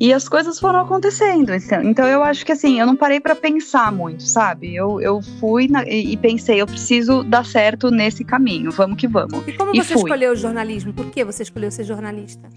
E 0.01 0.13
as 0.13 0.29
coisas 0.29 0.61
foram 0.61 0.81
acontecendo. 0.81 1.53
Então, 1.53 1.83
então 1.83 2.07
eu 2.07 2.23
acho 2.23 2.47
que 2.47 2.53
assim, 2.53 2.79
eu 2.79 2.87
não 2.87 2.95
parei 2.95 3.19
para 3.19 3.35
pensar 3.35 3.91
muito, 3.91 4.23
sabe? 4.23 4.75
Eu, 4.75 5.01
eu 5.01 5.21
fui 5.41 5.67
na, 5.67 5.83
e, 5.85 6.17
pensei, 6.17 6.61
eu 6.61 6.67
preciso 6.67 7.25
dar 7.25 7.45
certo 7.45 7.91
nesse 7.91 8.25
caminho, 8.25 8.71
vamos 8.71 8.97
que 8.97 9.09
vamos. 9.09 9.47
E 9.47 9.53
como 9.53 9.75
e 9.75 9.79
você 9.79 9.95
fui. 9.95 10.03
escolheu 10.03 10.33
o 10.33 10.37
jornalismo? 10.37 10.93
Por 10.93 11.07
que 11.11 11.25
você 11.25 11.43
escolheu 11.43 11.71
ser 11.71 11.85
jornalista? 11.85 12.49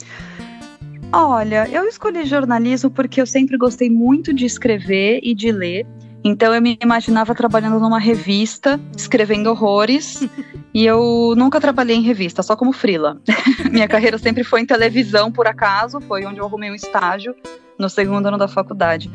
Olha, 1.12 1.68
eu 1.70 1.88
escolhi 1.88 2.26
jornalismo 2.26 2.90
porque 2.90 3.20
eu 3.20 3.26
sempre 3.26 3.58
gostei 3.58 3.90
muito 3.90 4.34
de 4.34 4.46
escrever 4.46 5.20
e 5.24 5.34
de 5.34 5.52
ler. 5.52 5.86
Então 6.24 6.54
eu 6.54 6.62
me 6.62 6.78
imaginava 6.82 7.34
trabalhando 7.34 7.80
numa 7.80 8.00
revista, 8.00 8.80
escrevendo 8.96 9.50
horrores, 9.50 10.22
e 10.74 10.86
eu 10.86 11.34
nunca 11.36 11.60
trabalhei 11.60 11.96
em 11.96 12.02
revista, 12.02 12.42
só 12.42 12.56
como 12.56 12.72
frila. 12.72 13.22
Minha 13.72 13.88
carreira 13.88 14.18
sempre 14.18 14.44
foi 14.44 14.62
em 14.62 14.66
televisão, 14.66 15.32
por 15.32 15.48
acaso, 15.48 16.00
foi 16.02 16.26
onde 16.26 16.40
eu 16.40 16.46
arrumei 16.46 16.72
um 16.72 16.76
estágio 16.76 17.36
no 17.78 17.90
segundo 17.90 18.28
ano 18.28 18.38
da 18.38 18.48
faculdade. 18.48 19.12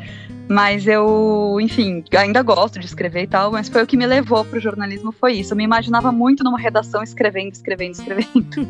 Mas 0.48 0.86
eu, 0.86 1.58
enfim, 1.60 2.04
ainda 2.16 2.42
gosto 2.42 2.78
de 2.78 2.86
escrever 2.86 3.22
e 3.22 3.26
tal, 3.26 3.50
mas 3.50 3.68
foi 3.68 3.82
o 3.82 3.86
que 3.86 3.96
me 3.96 4.06
levou 4.06 4.44
para 4.44 4.58
o 4.58 4.60
jornalismo, 4.60 5.12
foi 5.12 5.34
isso. 5.34 5.52
Eu 5.52 5.56
me 5.56 5.64
imaginava 5.64 6.12
muito 6.12 6.44
numa 6.44 6.58
redação 6.58 7.02
escrevendo, 7.02 7.52
escrevendo, 7.52 7.92
escrevendo. 7.92 8.68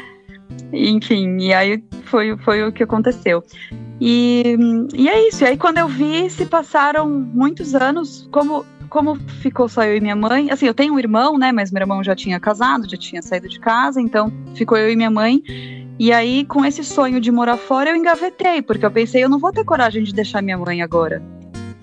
enfim, 0.72 1.38
e 1.38 1.52
aí 1.52 1.82
foi, 2.04 2.36
foi 2.38 2.62
o 2.62 2.72
que 2.72 2.82
aconteceu. 2.82 3.42
E, 4.00 4.56
e 4.94 5.08
é 5.08 5.28
isso. 5.28 5.44
E 5.44 5.46
aí, 5.46 5.56
quando 5.56 5.78
eu 5.78 5.88
vi, 5.88 6.28
se 6.30 6.46
passaram 6.46 7.08
muitos 7.08 7.74
anos, 7.74 8.28
como, 8.32 8.64
como 8.92 9.16
ficou 9.40 9.70
só 9.70 9.82
eu 9.84 9.96
e 9.96 10.00
minha 10.02 10.14
mãe. 10.14 10.50
Assim, 10.50 10.66
eu 10.66 10.74
tenho 10.74 10.92
um 10.92 10.98
irmão, 10.98 11.38
né? 11.38 11.50
Mas 11.50 11.72
meu 11.72 11.80
irmão 11.80 12.04
já 12.04 12.14
tinha 12.14 12.38
casado, 12.38 12.86
já 12.86 12.96
tinha 12.98 13.22
saído 13.22 13.48
de 13.48 13.58
casa, 13.58 13.98
então 13.98 14.30
ficou 14.54 14.76
eu 14.76 14.90
e 14.90 14.94
minha 14.94 15.10
mãe. 15.10 15.42
E 15.98 16.12
aí, 16.12 16.44
com 16.44 16.62
esse 16.62 16.84
sonho 16.84 17.18
de 17.18 17.32
morar 17.32 17.56
fora, 17.56 17.88
eu 17.88 17.96
engavetei, 17.96 18.60
porque 18.60 18.84
eu 18.84 18.90
pensei, 18.90 19.24
eu 19.24 19.30
não 19.30 19.38
vou 19.38 19.50
ter 19.50 19.64
coragem 19.64 20.04
de 20.04 20.12
deixar 20.12 20.42
minha 20.42 20.58
mãe 20.58 20.82
agora, 20.82 21.22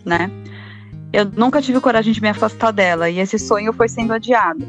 né? 0.06 0.30
Eu 1.12 1.26
nunca 1.26 1.60
tive 1.64 1.80
coragem 1.80 2.14
de 2.14 2.22
me 2.22 2.30
afastar 2.30 2.72
dela, 2.72 3.10
e 3.10 3.18
esse 3.18 3.40
sonho 3.40 3.74
foi 3.74 3.90
sendo 3.90 4.14
adiado. 4.14 4.64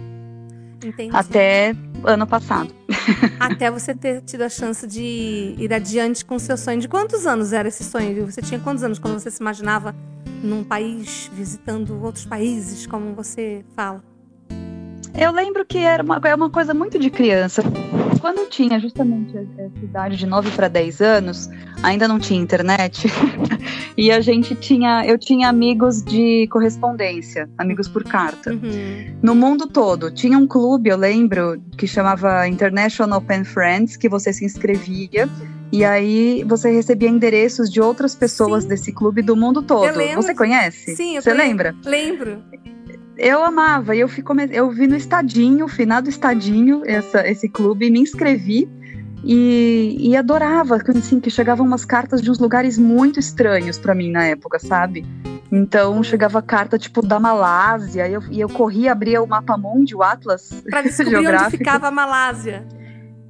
Entendi. 0.83 1.15
Até 1.15 1.75
ano 2.05 2.27
passado. 2.27 2.75
Até 3.39 3.71
você 3.71 3.95
ter 3.95 4.23
tido 4.23 4.45
a 4.45 4.49
chance 4.49 4.87
de 4.87 5.57
ir 5.59 5.75
adiante 5.75 6.25
com 6.25 6.37
o 6.37 6.41
seu 6.41 6.57
sonho. 6.57 6.81
De 6.81 6.89
quantos 6.89 7.27
anos 7.27 7.53
era 7.53 7.69
esse 7.69 7.85
sonho? 7.85 8.25
Você 8.25 8.41
tinha 8.41 8.59
quantos 8.59 8.83
anos 8.83 8.99
quando 8.99 9.21
você 9.21 9.31
se 9.31 9.43
imaginava 9.43 9.95
num 10.43 10.65
país, 10.65 11.31
visitando 11.33 12.03
outros 12.03 12.27
países, 12.27 12.87
como 12.87 13.15
você 13.15 13.65
fala? 13.75 14.03
Eu 15.19 15.33
lembro 15.33 15.65
que 15.67 15.79
era 15.79 16.03
uma, 16.03 16.21
é 16.25 16.35
uma 16.35 16.51
coisa 16.51 16.73
muito 16.73 16.99
de 16.99 17.11
criança. 17.11 17.63
Quando 18.21 18.39
eu 18.39 18.49
tinha 18.49 18.79
justamente 18.79 19.37
essa 19.37 19.79
idade 19.83 20.17
de 20.17 20.27
9 20.27 20.51
para 20.51 20.69
10 20.69 21.01
anos, 21.01 21.49
ainda 21.83 22.07
não 22.07 22.19
tinha 22.19 22.41
internet. 22.41 23.09
e 23.97 24.11
a 24.11 24.21
gente 24.21 24.55
tinha. 24.55 25.05
Eu 25.07 25.19
tinha 25.19 25.49
amigos 25.49 26.03
de 26.03 26.47
correspondência, 26.49 27.49
amigos 27.57 27.89
por 27.89 28.05
carta. 28.05 28.53
Uhum. 28.53 29.17
No 29.23 29.35
mundo 29.35 29.67
todo. 29.67 30.11
Tinha 30.11 30.39
um 30.39 30.47
clube, 30.47 30.91
eu 30.91 30.97
lembro, 30.97 31.61
que 31.77 31.87
chamava 31.87 32.47
International 32.47 33.21
Pen 33.21 33.45
Friends, 33.45 33.97
que 33.97 34.09
você 34.09 34.33
se 34.33 34.45
inscrevia. 34.45 35.29
E 35.73 35.85
aí 35.85 36.45
você 36.45 36.71
recebia 36.71 37.09
endereços 37.09 37.71
de 37.71 37.81
outras 37.81 38.15
pessoas 38.15 38.65
Sim. 38.65 38.69
desse 38.71 38.93
clube 38.93 39.23
do 39.23 39.37
mundo 39.37 39.63
todo. 39.63 39.87
Você 40.17 40.35
conhece? 40.35 40.97
Sim, 40.97 41.17
eu 41.17 41.23
Você 41.23 41.33
lembra? 41.33 41.75
Lembro 41.85 42.43
eu 43.21 43.45
amava. 43.45 43.95
Eu, 43.95 44.09
fui 44.09 44.23
come... 44.23 44.49
eu 44.51 44.71
vi 44.71 44.87
no 44.87 44.97
Estadinho, 44.97 45.69
finado 45.69 46.09
Estadinho, 46.09 46.83
essa, 46.87 47.29
esse 47.29 47.49
clube, 47.49 47.91
me 47.91 48.01
inscrevi. 48.01 48.69
E, 49.23 49.97
e 50.01 50.17
adorava, 50.17 50.79
assim, 50.97 51.21
que 51.21 51.29
chegavam 51.29 51.67
umas 51.67 51.85
cartas 51.85 52.23
de 52.23 52.31
uns 52.31 52.39
lugares 52.39 52.79
muito 52.79 53.21
estranhos 53.21 53.79
para 53.79 53.95
mim 53.95 54.11
na 54.11 54.25
época, 54.25 54.59
sabe? 54.59 55.05
Então 55.53 56.03
chegava 56.03 56.41
carta 56.41 56.79
tipo 56.79 57.03
da 57.03 57.21
Malásia, 57.21 58.09
e 58.09 58.15
eu, 58.15 58.23
e 58.31 58.41
eu 58.41 58.49
corria, 58.49 58.93
abria 58.93 59.21
o 59.21 59.27
mapa 59.27 59.59
mundi, 59.59 59.95
o 59.95 60.03
Atlas 60.03 60.63
pra 60.71 60.81
descobrir 60.81 61.11
geográfico. 61.21 61.49
onde 61.49 61.59
ficava 61.59 61.89
a 61.89 61.91
Malásia. 61.91 62.65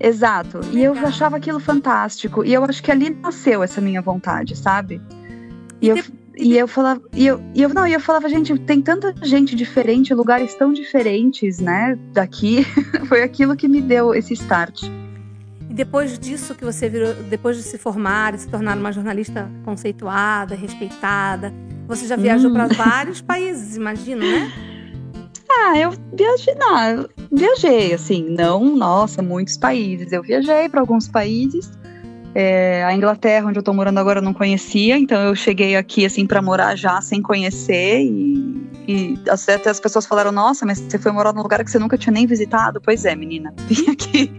Exato. 0.00 0.60
E 0.72 0.82
eu 0.82 0.94
achava 1.06 1.36
aquilo 1.36 1.60
fantástico. 1.60 2.42
E 2.42 2.54
eu 2.54 2.64
acho 2.64 2.82
que 2.82 2.90
ali 2.90 3.10
nasceu 3.10 3.62
essa 3.62 3.80
minha 3.80 4.00
vontade, 4.00 4.56
sabe? 4.56 5.00
E, 5.80 5.88
eu, 5.88 5.98
e 6.36 6.56
eu 6.56 6.66
falava, 6.66 7.02
e 7.12 7.26
eu, 7.26 7.40
e 7.54 7.62
eu 7.62 7.68
não, 7.68 7.86
e 7.86 7.92
eu 7.92 8.00
falava, 8.00 8.28
gente, 8.28 8.58
tem 8.60 8.80
tanta 8.80 9.14
gente 9.22 9.54
diferente, 9.54 10.14
lugares 10.14 10.54
tão 10.54 10.72
diferentes, 10.72 11.58
né, 11.60 11.98
daqui. 12.12 12.64
Foi 13.06 13.22
aquilo 13.22 13.54
que 13.54 13.68
me 13.68 13.82
deu 13.82 14.14
esse 14.14 14.32
start. 14.34 14.82
E 15.68 15.74
depois 15.74 16.18
disso 16.18 16.54
que 16.54 16.64
você 16.64 16.88
virou, 16.88 17.14
depois 17.28 17.56
de 17.56 17.62
se 17.62 17.76
formar 17.76 18.34
e 18.34 18.38
se 18.38 18.48
tornar 18.48 18.76
uma 18.76 18.92
jornalista 18.92 19.50
conceituada, 19.64 20.54
respeitada, 20.54 21.52
você 21.86 22.06
já 22.06 22.16
viajou 22.16 22.50
hum. 22.50 22.54
para 22.54 22.66
vários 22.68 23.20
países, 23.20 23.76
imagino, 23.76 24.20
né? 24.20 24.50
Ah, 25.52 25.76
eu 25.76 25.92
viajei, 26.16 26.54
não, 26.54 26.90
eu 26.90 27.10
viajei, 27.32 27.92
assim, 27.92 28.24
não, 28.30 28.76
nossa, 28.76 29.20
muitos 29.20 29.56
países. 29.56 30.12
Eu 30.12 30.22
viajei 30.22 30.68
para 30.68 30.80
alguns 30.80 31.08
países, 31.08 31.70
é, 32.34 32.84
a 32.84 32.94
Inglaterra, 32.94 33.48
onde 33.48 33.58
eu 33.58 33.62
tô 33.62 33.72
morando 33.72 33.98
agora, 33.98 34.20
eu 34.20 34.22
não 34.22 34.32
conhecia, 34.32 34.96
então 34.96 35.20
eu 35.20 35.34
cheguei 35.34 35.76
aqui 35.76 36.06
assim 36.06 36.26
para 36.26 36.40
morar 36.40 36.76
já 36.76 37.00
sem 37.00 37.20
conhecer 37.20 38.02
e, 38.02 38.70
e 38.86 39.18
até 39.28 39.68
as 39.68 39.80
pessoas 39.80 40.06
falaram: 40.06 40.30
Nossa, 40.30 40.64
mas 40.64 40.78
você 40.78 40.98
foi 40.98 41.10
morar 41.10 41.32
num 41.32 41.42
lugar 41.42 41.64
que 41.64 41.70
você 41.70 41.78
nunca 41.78 41.98
tinha 41.98 42.12
nem 42.12 42.26
visitado? 42.26 42.80
Pois 42.80 43.04
é, 43.04 43.16
menina, 43.16 43.52
vim 43.66 43.90
aqui. 43.90 44.32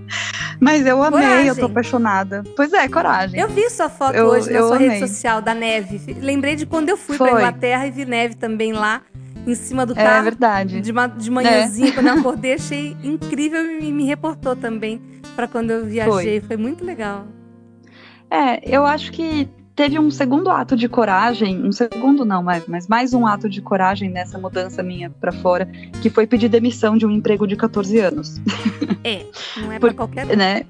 Mas 0.59 0.85
eu 0.85 1.03
amei, 1.03 1.21
coragem. 1.21 1.47
eu 1.47 1.55
tô 1.55 1.65
apaixonada. 1.65 2.43
Pois 2.55 2.71
é, 2.71 2.87
coragem. 2.87 3.39
Eu 3.39 3.49
vi 3.49 3.69
sua 3.69 3.89
foto 3.89 4.15
eu, 4.15 4.27
hoje 4.27 4.51
na 4.51 4.59
sua 4.59 4.75
amei. 4.77 4.89
rede 4.89 5.07
social 5.07 5.41
da 5.41 5.53
neve. 5.53 6.15
Lembrei 6.21 6.55
de 6.55 6.65
quando 6.65 6.89
eu 6.89 6.95
fui 6.95 7.17
foi. 7.17 7.29
pra 7.29 7.39
Inglaterra 7.39 7.87
e 7.87 7.91
vi 7.91 8.05
neve 8.05 8.35
também 8.35 8.71
lá 8.71 9.01
em 9.45 9.55
cima 9.55 9.85
do 9.85 9.93
é 9.93 10.03
carro. 10.03 10.19
É 10.19 10.23
verdade. 10.23 10.81
De, 10.81 10.91
de 10.91 11.31
manhãzinha, 11.31 11.89
é. 11.89 11.91
quando 11.91 12.07
eu 12.07 12.13
acordei, 12.19 12.53
achei 12.53 12.95
incrível 13.03 13.79
e 13.79 13.91
me 13.91 14.05
reportou 14.05 14.55
também 14.55 15.01
para 15.35 15.47
quando 15.47 15.71
eu 15.71 15.85
viajei. 15.85 16.39
Foi. 16.39 16.47
Foi 16.47 16.57
muito 16.57 16.83
legal. 16.83 17.27
É, 18.29 18.75
eu 18.75 18.85
acho 18.85 19.11
que 19.11 19.49
teve 19.75 19.99
um 19.99 20.11
segundo 20.11 20.49
ato 20.49 20.75
de 20.75 20.87
coragem, 20.87 21.63
um 21.65 21.71
segundo 21.71 22.25
não, 22.25 22.43
mas, 22.43 22.67
mas 22.67 22.87
mais 22.87 23.13
um 23.13 23.25
ato 23.25 23.49
de 23.49 23.61
coragem 23.61 24.09
nessa 24.09 24.37
mudança 24.37 24.83
minha 24.83 25.09
para 25.09 25.31
fora, 25.31 25.65
que 26.01 26.09
foi 26.09 26.27
pedir 26.27 26.49
demissão 26.49 26.97
de 26.97 27.05
um 27.05 27.11
emprego 27.11 27.47
de 27.47 27.55
14 27.55 27.99
anos. 27.99 28.41
É, 29.03 29.25
não 29.57 29.71
é 29.71 29.79
para 29.79 29.95
qualquer 29.95 30.27
um. 30.27 30.35
Né? 30.35 30.63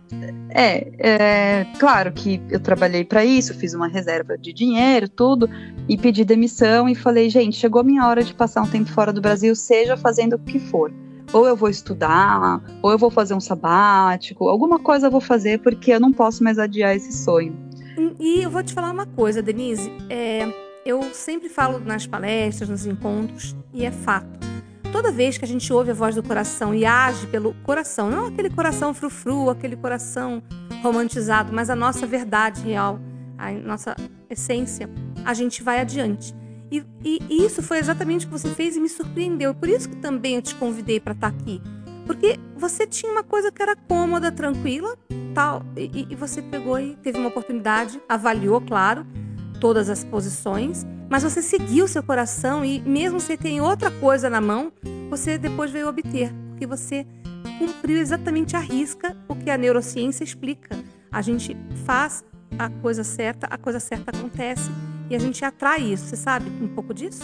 É, 0.52 0.88
é, 1.00 1.68
claro 1.78 2.14
que 2.14 2.42
eu 2.50 2.62
trabalhei 2.62 3.04
para 3.04 3.26
isso, 3.26 3.54
fiz 3.54 3.74
uma 3.74 3.90
reserva 3.90 4.38
de 4.38 4.54
dinheiro, 4.54 5.10
tudo, 5.10 5.50
e 5.90 5.98
pedi 5.98 6.24
demissão 6.24 6.88
e 6.88 6.96
falei, 6.96 7.30
gente, 7.30 7.58
chegou 7.58 7.82
a 7.82 7.84
minha 7.84 8.08
hora 8.08 8.24
de 8.24 8.34
passar 8.34 8.62
um 8.62 8.68
tempo 8.68 8.90
fora 8.90 9.12
do 9.12 9.20
Brasil, 9.20 9.54
seja 9.54 9.98
fazendo 9.98 10.38
o 10.38 10.40
que 10.40 10.60
for 10.60 10.94
ou 11.34 11.48
eu 11.48 11.56
vou 11.56 11.70
estudar, 11.70 12.62
ou 12.82 12.92
eu 12.92 12.98
vou 12.98 13.10
fazer 13.10 13.34
um 13.34 13.40
sabático, 13.40 14.48
alguma 14.48 14.80
coisa 14.80 15.08
eu 15.08 15.12
vou 15.12 15.22
fazer 15.22 15.60
porque 15.60 15.92
eu 15.92 16.00
não 16.00 16.12
posso 16.12 16.44
mais 16.44 16.60
adiar 16.60 16.96
esse 16.96 17.12
sonho. 17.12 17.71
E 18.20 18.42
eu 18.42 18.50
vou 18.50 18.64
te 18.64 18.74
falar 18.74 18.92
uma 18.92 19.06
coisa, 19.06 19.42
Denise. 19.42 19.92
É, 20.10 20.48
eu 20.86 21.02
sempre 21.14 21.50
falo 21.50 21.80
nas 21.80 22.08
palestras, 22.08 22.70
nos 22.70 22.86
encontros, 22.86 23.56
e 23.74 23.86
é 23.86 23.92
fato. 23.92 24.40
Toda 24.92 25.12
vez 25.12 25.38
que 25.38 25.46
a 25.46 25.48
gente 25.48 25.72
ouve 25.72 25.92
a 25.92 25.94
voz 25.94 26.16
do 26.16 26.24
coração 26.24 26.74
e 26.74 26.86
age 26.86 27.26
pelo 27.28 27.54
coração, 27.64 28.10
não 28.10 28.28
aquele 28.28 28.50
coração 28.50 28.94
frufru, 28.94 29.50
aquele 29.50 29.76
coração 29.76 30.44
romantizado, 30.84 31.54
mas 31.54 31.70
a 31.70 31.76
nossa 31.76 32.06
verdade 32.06 32.62
real, 32.62 33.00
a 33.38 33.52
nossa 33.52 33.96
essência, 34.30 34.90
a 35.24 35.34
gente 35.34 35.64
vai 35.64 35.80
adiante. 35.80 36.36
E, 36.70 36.84
e, 37.04 37.20
e, 37.30 37.46
isso 37.46 37.62
foi 37.62 37.80
exatamente 37.80 38.26
o 38.26 38.30
que 38.30 38.40
você 38.40 38.50
fez 38.50 38.76
e 38.78 38.80
me 38.80 38.88
surpreendeu. 38.88 39.54
Por 39.54 39.68
isso 39.68 39.90
que 39.90 39.98
também 39.98 40.36
eu 40.36 40.42
te 40.42 40.56
convidei 40.56 41.00
para 41.00 41.14
estar 41.14 41.32
tá 41.32 41.38
aqui. 41.38 41.62
Porque 42.12 42.38
você 42.58 42.86
tinha 42.86 43.10
uma 43.10 43.24
coisa 43.24 43.50
que 43.54 43.62
era 43.62 43.74
cômoda, 43.74 44.30
tranquila, 44.34 44.98
tal, 45.34 45.64
e, 45.78 46.08
e 46.10 46.14
você 46.14 46.42
pegou 46.42 46.78
e 46.78 46.94
teve 46.98 47.18
uma 47.18 47.30
oportunidade, 47.30 48.02
avaliou, 48.10 48.60
claro, 48.60 49.08
todas 49.62 49.90
as 49.90 50.04
posições, 50.04 50.86
mas 51.10 51.24
você 51.24 51.42
seguiu 51.42 51.88
seu 51.88 52.04
coração 52.04 52.66
e 52.66 52.82
mesmo 52.82 53.18
você 53.18 53.38
tem 53.38 53.62
outra 53.62 53.90
coisa 53.90 54.30
na 54.30 54.42
mão, 54.42 54.74
você 55.10 55.38
depois 55.38 55.72
veio 55.72 55.88
obter, 55.88 56.34
porque 56.50 56.68
você 56.68 57.08
cumpriu 57.58 57.98
exatamente 58.02 58.58
a 58.58 58.60
risca 58.60 59.16
o 59.30 59.34
que 59.34 59.50
a 59.50 59.58
neurociência 59.58 60.26
explica. 60.26 60.78
A 61.10 61.22
gente 61.22 61.56
faz 61.86 62.26
a 62.60 62.70
coisa 62.70 63.06
certa, 63.06 63.48
a 63.50 63.58
coisa 63.58 63.80
certa 63.80 64.12
acontece 64.12 64.70
e 65.10 65.16
a 65.16 65.20
gente 65.20 65.46
atrai 65.46 65.80
isso. 65.80 66.08
Você 66.08 66.18
sabe 66.18 66.50
um 66.62 66.68
pouco 66.68 66.94
disso? 66.94 67.24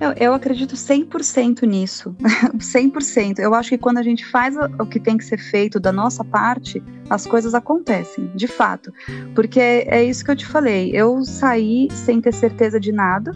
Eu, 0.00 0.12
eu 0.12 0.34
acredito 0.34 0.74
100% 0.74 1.62
nisso. 1.62 2.14
100%. 2.58 3.38
Eu 3.38 3.54
acho 3.54 3.70
que 3.70 3.78
quando 3.78 3.98
a 3.98 4.02
gente 4.02 4.26
faz 4.26 4.54
o 4.56 4.86
que 4.86 5.00
tem 5.00 5.16
que 5.16 5.24
ser 5.24 5.38
feito 5.38 5.80
da 5.80 5.90
nossa 5.90 6.22
parte, 6.22 6.82
as 7.08 7.26
coisas 7.26 7.54
acontecem, 7.54 8.30
de 8.34 8.46
fato. 8.46 8.92
Porque 9.34 9.60
é, 9.60 10.04
isso 10.04 10.24
que 10.24 10.30
eu 10.30 10.36
te 10.36 10.46
falei. 10.46 10.90
Eu 10.94 11.24
saí 11.24 11.88
sem 11.90 12.20
ter 12.20 12.34
certeza 12.34 12.78
de 12.78 12.92
nada 12.92 13.32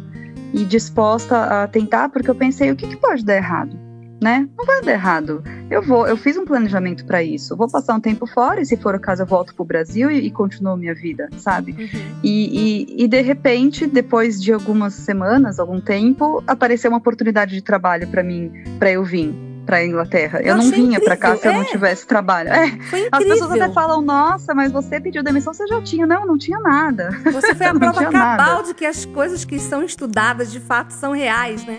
e 0.52 0.64
disposta 0.64 1.62
a 1.62 1.68
tentar, 1.68 2.08
porque 2.10 2.30
eu 2.30 2.34
pensei: 2.34 2.70
o 2.70 2.76
que, 2.76 2.88
que 2.88 2.96
pode 2.96 3.24
dar 3.24 3.36
errado? 3.36 3.89
Né? 4.20 4.48
Não 4.56 4.66
vai 4.66 4.82
dar 4.82 4.92
errado. 4.92 5.42
Eu 5.70 5.82
vou, 5.82 6.06
eu 6.06 6.16
fiz 6.16 6.36
um 6.36 6.44
planejamento 6.44 7.04
para 7.04 7.22
isso. 7.22 7.56
Vou 7.56 7.68
passar 7.70 7.94
um 7.94 8.00
tempo 8.00 8.26
fora 8.26 8.60
e 8.60 8.66
se 8.66 8.76
for 8.76 8.94
o 8.94 9.00
caso 9.00 9.22
eu 9.22 9.26
volto 9.26 9.54
pro 9.54 9.64
Brasil 9.64 10.10
e, 10.10 10.26
e 10.26 10.30
continuo 10.30 10.76
minha 10.76 10.94
vida, 10.94 11.28
sabe? 11.38 11.72
Uhum. 11.72 12.18
E, 12.22 12.96
e, 12.98 13.04
e, 13.04 13.08
de 13.08 13.20
repente, 13.22 13.86
depois 13.86 14.40
de 14.42 14.52
algumas 14.52 14.94
semanas, 14.94 15.58
algum 15.58 15.80
tempo, 15.80 16.42
apareceu 16.46 16.90
uma 16.90 16.98
oportunidade 16.98 17.52
de 17.52 17.62
trabalho 17.62 18.08
para 18.08 18.22
mim, 18.22 18.52
para 18.78 18.92
eu 18.92 19.04
vir 19.04 19.34
para 19.64 19.84
Inglaterra. 19.84 20.40
Eu, 20.40 20.48
eu 20.48 20.56
não 20.56 20.70
vinha 20.70 21.00
para 21.00 21.16
cá 21.16 21.36
se 21.36 21.46
é. 21.46 21.50
eu 21.50 21.54
não 21.54 21.62
é. 21.62 21.66
tivesse 21.66 22.06
trabalho. 22.06 22.50
É. 22.50 22.76
As 23.12 23.22
pessoas 23.22 23.52
até 23.52 23.70
falam: 23.72 24.02
"Nossa, 24.02 24.52
mas 24.54 24.72
você 24.72 25.00
pediu 25.00 25.22
demissão, 25.22 25.54
você 25.54 25.66
já 25.66 25.80
tinha". 25.80 26.06
Não, 26.06 26.26
não 26.26 26.36
tinha 26.36 26.58
nada. 26.58 27.10
Você 27.32 27.54
foi 27.54 27.66
a 27.68 27.74
prova 27.74 28.04
cabal 28.04 28.36
nada. 28.36 28.62
de 28.64 28.74
que 28.74 28.84
as 28.84 29.04
coisas 29.04 29.44
que 29.44 29.58
são 29.60 29.84
estudadas 29.84 30.50
de 30.50 30.58
fato 30.58 30.90
são 30.90 31.12
reais, 31.12 31.64
né? 31.64 31.78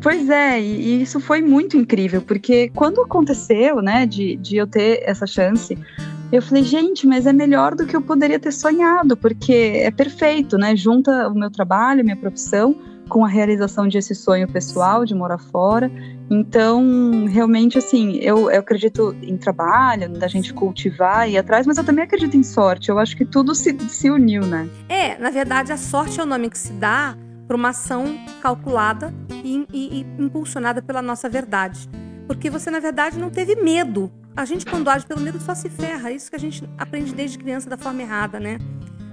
Pois 0.00 0.30
é, 0.30 0.60
e, 0.60 1.02
isso 1.02 1.20
foi 1.20 1.42
muito 1.42 1.76
incrível, 1.76 2.22
porque 2.22 2.70
quando 2.74 3.02
aconteceu, 3.02 3.82
né, 3.82 4.06
de, 4.06 4.36
de 4.36 4.56
eu 4.56 4.66
ter 4.66 5.02
essa 5.04 5.26
chance, 5.26 5.76
eu 6.32 6.40
falei, 6.40 6.62
gente, 6.62 7.06
mas 7.06 7.26
é 7.26 7.32
melhor 7.32 7.74
do 7.74 7.84
que 7.84 7.94
eu 7.94 8.00
poderia 8.00 8.38
ter 8.38 8.52
sonhado, 8.52 9.16
porque 9.16 9.52
é 9.52 9.90
perfeito, 9.90 10.56
né? 10.56 10.76
Junta 10.76 11.28
o 11.28 11.34
meu 11.34 11.50
trabalho, 11.50 12.04
minha 12.04 12.16
profissão, 12.16 12.74
com 13.08 13.24
a 13.24 13.28
realização 13.28 13.88
desse 13.88 14.14
sonho 14.14 14.46
pessoal 14.46 15.04
de 15.04 15.12
morar 15.12 15.38
fora. 15.38 15.90
Então, 16.30 17.26
realmente, 17.26 17.76
assim, 17.76 18.16
eu, 18.18 18.48
eu 18.48 18.60
acredito 18.60 19.14
em 19.20 19.36
trabalho, 19.36 20.08
da 20.08 20.28
gente 20.28 20.54
cultivar 20.54 21.28
e 21.28 21.32
ir 21.32 21.38
atrás, 21.38 21.66
mas 21.66 21.76
eu 21.76 21.84
também 21.84 22.04
acredito 22.04 22.36
em 22.36 22.44
sorte. 22.44 22.88
Eu 22.88 22.98
acho 23.00 23.16
que 23.16 23.24
tudo 23.24 23.52
se, 23.52 23.76
se 23.88 24.08
uniu, 24.08 24.46
né? 24.46 24.68
É, 24.88 25.18
na 25.18 25.30
verdade, 25.30 25.72
a 25.72 25.76
sorte 25.76 26.20
é 26.20 26.22
o 26.22 26.26
nome 26.26 26.48
que 26.48 26.58
se 26.58 26.72
dá 26.74 27.16
para 27.50 27.56
uma 27.56 27.70
ação 27.70 28.16
calculada 28.40 29.12
e, 29.28 29.66
e, 29.72 29.98
e 29.98 30.22
impulsionada 30.22 30.80
pela 30.80 31.02
nossa 31.02 31.28
verdade. 31.28 31.90
Porque 32.28 32.48
você, 32.48 32.70
na 32.70 32.78
verdade, 32.78 33.18
não 33.18 33.28
teve 33.28 33.56
medo. 33.56 34.08
A 34.36 34.44
gente, 34.44 34.64
quando 34.64 34.88
age 34.88 35.04
pelo 35.04 35.20
medo, 35.20 35.40
só 35.40 35.52
se 35.52 35.68
ferra. 35.68 36.10
É 36.10 36.12
isso 36.14 36.30
que 36.30 36.36
a 36.36 36.38
gente 36.38 36.62
aprende 36.78 37.12
desde 37.12 37.36
criança 37.36 37.68
da 37.68 37.76
forma 37.76 38.02
errada, 38.02 38.38
né? 38.38 38.56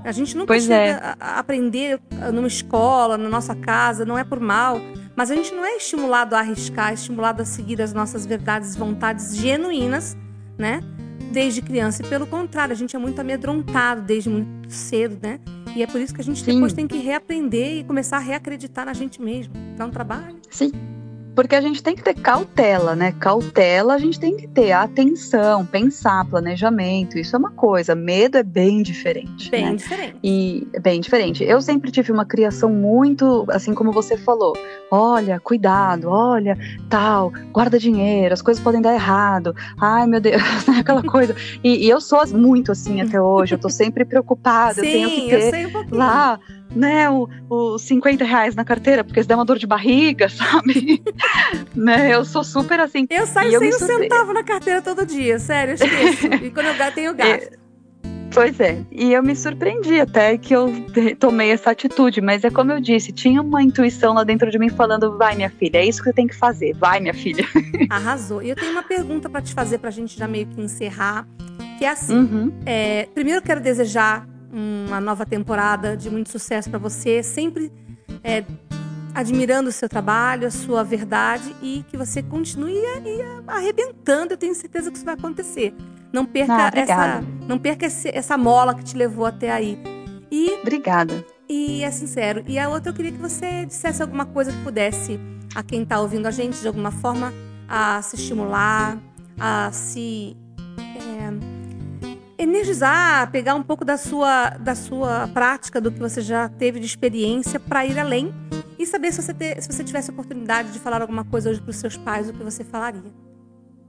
A 0.03 0.11
gente 0.11 0.37
nunca 0.37 0.53
pois 0.53 0.65
chega 0.65 0.75
é. 0.75 1.15
aprender 1.19 1.99
numa 2.31 2.47
escola, 2.47 3.17
na 3.17 3.27
nossa 3.27 3.55
casa, 3.55 4.05
não 4.05 4.15
é 4.15 4.23
por 4.23 4.39
mal. 4.39 4.79
Mas 5.15 5.31
a 5.31 5.35
gente 5.35 5.51
não 5.51 5.65
é 5.65 5.75
estimulado 5.75 6.35
a 6.35 6.39
arriscar, 6.39 6.91
é 6.91 6.93
estimulado 6.93 7.41
a 7.41 7.45
seguir 7.45 7.81
as 7.81 7.91
nossas 7.91 8.23
verdades 8.23 8.75
e 8.75 8.77
vontades 8.77 9.35
genuínas, 9.35 10.15
né? 10.59 10.83
Desde 11.31 11.59
criança. 11.59 12.03
E 12.03 12.07
pelo 12.07 12.27
contrário, 12.27 12.71
a 12.71 12.77
gente 12.77 12.95
é 12.95 12.99
muito 12.99 13.19
amedrontado 13.19 14.03
desde 14.03 14.29
muito 14.29 14.71
cedo, 14.71 15.17
né? 15.23 15.39
E 15.77 15.83
é 15.83 15.85
por 15.85 16.01
isso 16.01 16.11
que 16.11 16.21
a 16.21 16.23
gente 16.23 16.43
Sim. 16.43 16.55
depois 16.55 16.73
tem 16.73 16.87
que 16.87 16.97
reaprender 16.97 17.77
e 17.77 17.83
começar 17.83 18.17
a 18.17 18.19
reacreditar 18.19 18.83
na 18.83 18.93
gente 18.93 19.21
mesmo. 19.21 19.53
Dá 19.77 19.85
um 19.85 19.91
trabalho. 19.91 20.35
Sim 20.49 20.71
porque 21.37 21.53
a 21.53 21.61
gente 21.61 21.83
tem 21.83 21.95
que 21.95 22.01
ter 22.01 22.15
cautela, 22.15 22.95
né? 22.95 23.13
Cautela 23.19 23.93
a 23.93 23.99
gente 23.99 24.19
tem 24.19 24.35
que 24.35 24.47
ter 24.47 24.71
atenção, 24.71 25.63
pensar, 25.63 26.25
planejamento, 26.25 27.19
isso 27.19 27.35
é 27.35 27.39
uma 27.39 27.51
coisa. 27.51 27.93
Medo 27.93 28.39
é 28.39 28.43
bem 28.43 28.81
diferente. 28.81 29.51
Bem 29.51 29.65
né? 29.65 29.75
diferente. 29.75 30.17
E 30.23 30.67
é 30.73 30.79
bem 30.79 30.99
diferente. 30.99 31.43
Eu 31.43 31.61
sempre 31.61 31.91
tive 31.91 32.11
uma 32.11 32.25
criação 32.25 32.71
muito, 32.71 33.45
assim 33.49 33.75
como 33.75 33.91
você 33.91 34.17
falou, 34.17 34.53
olha, 34.89 35.39
cuidado, 35.39 36.09
olha, 36.09 36.57
tal, 36.89 37.31
guarda 37.51 37.77
dinheiro, 37.77 38.33
as 38.33 38.41
coisas 38.41 38.63
podem 38.63 38.81
dar 38.81 38.95
errado. 38.95 39.55
Ai, 39.79 40.07
meu 40.07 40.19
Deus, 40.19 40.41
aquela 40.75 41.03
coisa. 41.05 41.35
E, 41.63 41.85
e, 41.85 41.87
eu 41.87 42.01
sou 42.01 42.19
muito 42.29 42.71
assim 42.71 42.99
até 42.99 43.21
hoje, 43.21 43.53
eu 43.53 43.59
tô 43.59 43.69
sempre 43.69 44.03
preocupada, 44.03 44.81
Sim, 44.81 45.03
eu 45.03 45.09
tenho 45.09 45.29
que 45.29 45.51
ter 45.51 45.67
um 45.67 45.95
lá 45.95 46.39
né, 46.75 47.09
os 47.09 47.27
o 47.49 47.77
50 47.77 48.23
reais 48.23 48.55
na 48.55 48.65
carteira, 48.65 49.03
porque 49.03 49.21
se 49.21 49.27
der 49.27 49.35
uma 49.35 49.45
dor 49.45 49.57
de 49.57 49.67
barriga, 49.67 50.29
sabe? 50.29 51.03
né, 51.75 52.13
eu 52.13 52.25
sou 52.25 52.43
super 52.43 52.79
assim. 52.79 53.07
Eu 53.09 53.25
saio 53.25 53.59
sem 53.59 53.69
um 53.69 53.79
centavo 53.79 54.33
na 54.33 54.43
carteira 54.43 54.81
todo 54.81 55.05
dia, 55.05 55.39
sério, 55.39 55.71
eu 55.71 55.75
esqueço. 55.75 56.27
e 56.43 56.51
quando 56.51 56.67
eu 56.67 57.13
gasto. 57.13 57.23
É, 57.23 57.49
pois 58.33 58.59
é, 58.59 58.83
e 58.91 59.13
eu 59.13 59.23
me 59.23 59.35
surpreendi 59.35 59.99
até 59.99 60.37
que 60.37 60.53
eu 60.53 60.71
tomei 61.19 61.51
essa 61.51 61.71
atitude, 61.71 62.21
mas 62.21 62.43
é 62.43 62.49
como 62.49 62.71
eu 62.71 62.79
disse, 62.79 63.11
tinha 63.11 63.41
uma 63.41 63.61
intuição 63.61 64.13
lá 64.13 64.23
dentro 64.23 64.49
de 64.51 64.59
mim 64.59 64.69
falando: 64.69 65.17
vai, 65.17 65.35
minha 65.35 65.49
filha, 65.49 65.77
é 65.77 65.85
isso 65.85 65.99
que 65.99 66.09
você 66.09 66.13
tem 66.13 66.27
que 66.27 66.35
fazer, 66.35 66.75
vai, 66.75 66.99
minha 66.99 67.13
filha. 67.13 67.45
Arrasou. 67.89 68.41
E 68.41 68.49
eu 68.49 68.55
tenho 68.55 68.71
uma 68.71 68.83
pergunta 68.83 69.29
para 69.29 69.41
te 69.41 69.53
fazer, 69.53 69.77
pra 69.77 69.89
gente 69.89 70.17
já 70.17 70.27
meio 70.27 70.47
que 70.47 70.61
encerrar, 70.61 71.27
que 71.77 71.85
é 71.85 71.89
assim: 71.89 72.17
uhum. 72.17 72.53
é, 72.65 73.07
primeiro 73.13 73.39
eu 73.39 73.43
quero 73.43 73.61
desejar 73.61 74.27
uma 74.51 74.99
nova 75.01 75.25
temporada 75.25 75.95
de 75.95 76.09
muito 76.09 76.29
sucesso 76.29 76.69
para 76.69 76.79
você, 76.79 77.21
sempre 77.21 77.71
é, 78.23 78.43
admirando 79.13 79.69
o 79.69 79.71
seu 79.71 79.89
trabalho, 79.89 80.47
a 80.47 80.51
sua 80.51 80.83
verdade 80.83 81.55
e 81.61 81.83
que 81.89 81.97
você 81.97 82.21
continue 82.21 82.81
arrebentando. 83.47 84.33
Eu 84.33 84.37
tenho 84.37 84.53
certeza 84.55 84.91
que 84.91 84.97
isso 84.97 85.05
vai 85.05 85.15
acontecer. 85.15 85.73
Não 86.11 86.25
perca 86.25 86.67
ah, 86.67 86.71
essa, 86.73 87.23
não 87.47 87.57
perca 87.57 87.85
esse, 87.85 88.09
essa 88.13 88.37
mola 88.37 88.73
que 88.73 88.83
te 88.83 88.95
levou 88.95 89.25
até 89.25 89.51
aí. 89.51 89.77
E 90.31 90.59
obrigada. 90.61 91.25
E 91.49 91.83
é 91.83 91.91
sincero. 91.91 92.43
E 92.47 92.59
a 92.59 92.69
outra 92.69 92.91
eu 92.91 92.95
queria 92.95 93.11
que 93.11 93.17
você 93.17 93.65
dissesse 93.65 94.01
alguma 94.01 94.25
coisa 94.25 94.51
que 94.51 94.63
pudesse 94.63 95.19
a 95.55 95.63
quem 95.63 95.83
está 95.83 95.99
ouvindo 95.99 96.27
a 96.27 96.31
gente 96.31 96.59
de 96.59 96.67
alguma 96.67 96.91
forma 96.91 97.33
a 97.67 98.01
se 98.01 98.15
estimular, 98.15 98.97
a 99.39 99.71
se 99.71 100.35
energizar, 102.37 103.31
pegar 103.31 103.55
um 103.55 103.63
pouco 103.63 103.83
da 103.83 103.97
sua, 103.97 104.49
da 104.49 104.75
sua 104.75 105.27
prática, 105.33 105.81
do 105.81 105.91
que 105.91 105.99
você 105.99 106.21
já 106.21 106.47
teve 106.47 106.79
de 106.79 106.85
experiência, 106.85 107.59
para 107.59 107.85
ir 107.85 107.97
além 107.97 108.33
e 108.77 108.85
saber 108.85 109.11
se 109.11 109.21
você, 109.21 109.33
ter, 109.33 109.61
se 109.61 109.71
você 109.71 109.83
tivesse 109.83 110.11
a 110.11 110.13
oportunidade 110.13 110.71
de 110.71 110.79
falar 110.79 111.01
alguma 111.01 111.25
coisa 111.25 111.49
hoje 111.49 111.59
para 111.59 111.71
os 111.71 111.77
seus 111.77 111.97
pais, 111.97 112.29
o 112.29 112.33
que 112.33 112.43
você 112.43 112.63
falaria. 112.63 113.01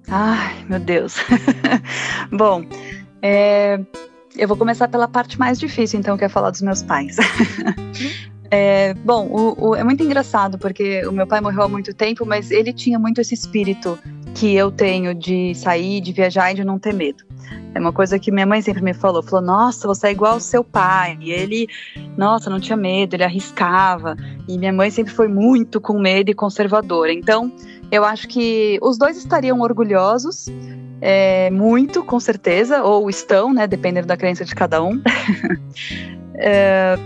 Ai, 0.09 0.65
meu 0.69 0.81
Deus. 0.81 1.17
Bom, 2.33 2.65
é, 3.21 3.79
eu 4.37 4.49
vou 4.49 4.57
começar 4.57 4.89
pela 4.89 5.07
parte 5.07 5.39
mais 5.39 5.59
difícil, 5.59 6.01
então, 6.01 6.17
que 6.17 6.25
é 6.25 6.29
falar 6.29 6.51
dos 6.51 6.63
meus 6.63 6.83
pais. 6.83 7.17
É, 8.51 8.95
bom, 8.95 9.27
o, 9.27 9.69
o, 9.69 9.77
é 9.77 9.85
muito 9.85 10.03
engraçado 10.03 10.59
porque 10.59 11.07
o 11.07 11.13
meu 11.13 11.27
pai 11.27 11.39
morreu 11.39 11.65
há 11.65 11.69
muito 11.69 11.93
tempo, 11.93 12.25
mas 12.25 12.51
ele 12.51 12.73
tinha 12.73 12.99
muito 12.99 13.21
esse 13.21 13.35
espírito 13.35 13.99
que 14.35 14.55
eu 14.55 14.71
tenho 14.71 15.15
de 15.15 15.55
sair, 15.55 16.01
de 16.01 16.13
viajar 16.13 16.53
e 16.53 16.55
de 16.55 16.65
não 16.65 16.79
ter 16.79 16.95
medo. 16.95 17.25
É 17.79 17.81
uma 17.81 17.93
coisa 17.93 18.19
que 18.19 18.33
minha 18.33 18.45
mãe 18.45 18.61
sempre 18.61 18.83
me 18.83 18.93
falou, 18.93 19.23
falou: 19.23 19.41
"Nossa, 19.41 19.87
você 19.87 20.09
é 20.09 20.11
igual 20.11 20.33
ao 20.33 20.41
seu 20.41 20.65
pai". 20.65 21.17
E 21.21 21.31
ele, 21.31 21.69
nossa, 22.17 22.51
não 22.51 22.59
tinha 22.59 22.77
medo, 22.77 23.15
ele 23.15 23.23
arriscava. 23.23 24.17
E 24.49 24.59
minha 24.59 24.73
mãe 24.73 24.91
sempre 24.91 25.13
foi 25.13 25.29
muito 25.29 25.81
com 25.81 25.97
medo 25.97 26.29
e 26.29 26.35
conservadora. 26.35 27.13
Então, 27.13 27.53
eu 27.89 28.05
acho 28.05 28.27
que 28.27 28.81
os 28.83 28.99
dois 28.99 29.17
estariam 29.17 29.61
orgulhosos, 29.61 30.47
é, 31.01 31.51
muito, 31.51 32.03
com 32.03 32.19
certeza, 32.19 32.83
ou 32.83 33.09
estão, 33.09 33.55
né, 33.55 33.69
dependendo 33.69 34.09
da 34.09 34.17
crença 34.17 34.45
de 34.45 34.57
cada 34.57 34.83
um. 34.83 35.01
é, 36.35 36.99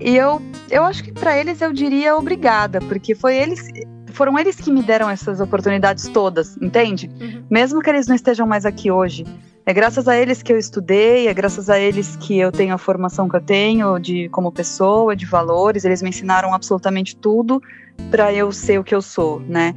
e 0.00 0.16
eu, 0.16 0.40
eu 0.70 0.84
acho 0.84 1.04
que 1.04 1.12
para 1.12 1.38
eles 1.38 1.60
eu 1.60 1.70
diria 1.70 2.16
obrigada, 2.16 2.80
porque 2.80 3.14
foi 3.14 3.36
eles 3.36 3.68
foram 4.12 4.38
eles 4.38 4.56
que 4.56 4.72
me 4.72 4.82
deram 4.82 5.10
essas 5.10 5.38
oportunidades 5.38 6.08
todas, 6.08 6.56
entende? 6.56 7.10
Uhum. 7.20 7.44
Mesmo 7.50 7.82
que 7.82 7.90
eles 7.90 8.06
não 8.06 8.16
estejam 8.16 8.46
mais 8.46 8.64
aqui 8.64 8.90
hoje. 8.90 9.26
É 9.68 9.72
graças 9.72 10.06
a 10.06 10.16
eles 10.16 10.44
que 10.44 10.52
eu 10.52 10.58
estudei, 10.58 11.26
é 11.26 11.34
graças 11.34 11.68
a 11.68 11.76
eles 11.76 12.14
que 12.14 12.38
eu 12.38 12.52
tenho 12.52 12.72
a 12.72 12.78
formação 12.78 13.28
que 13.28 13.34
eu 13.34 13.40
tenho 13.40 13.98
de 13.98 14.28
como 14.28 14.52
pessoa, 14.52 15.16
de 15.16 15.26
valores. 15.26 15.84
Eles 15.84 16.00
me 16.00 16.10
ensinaram 16.10 16.54
absolutamente 16.54 17.16
tudo 17.16 17.60
para 18.08 18.32
eu 18.32 18.52
ser 18.52 18.78
o 18.78 18.84
que 18.84 18.94
eu 18.94 19.02
sou, 19.02 19.40
né? 19.40 19.74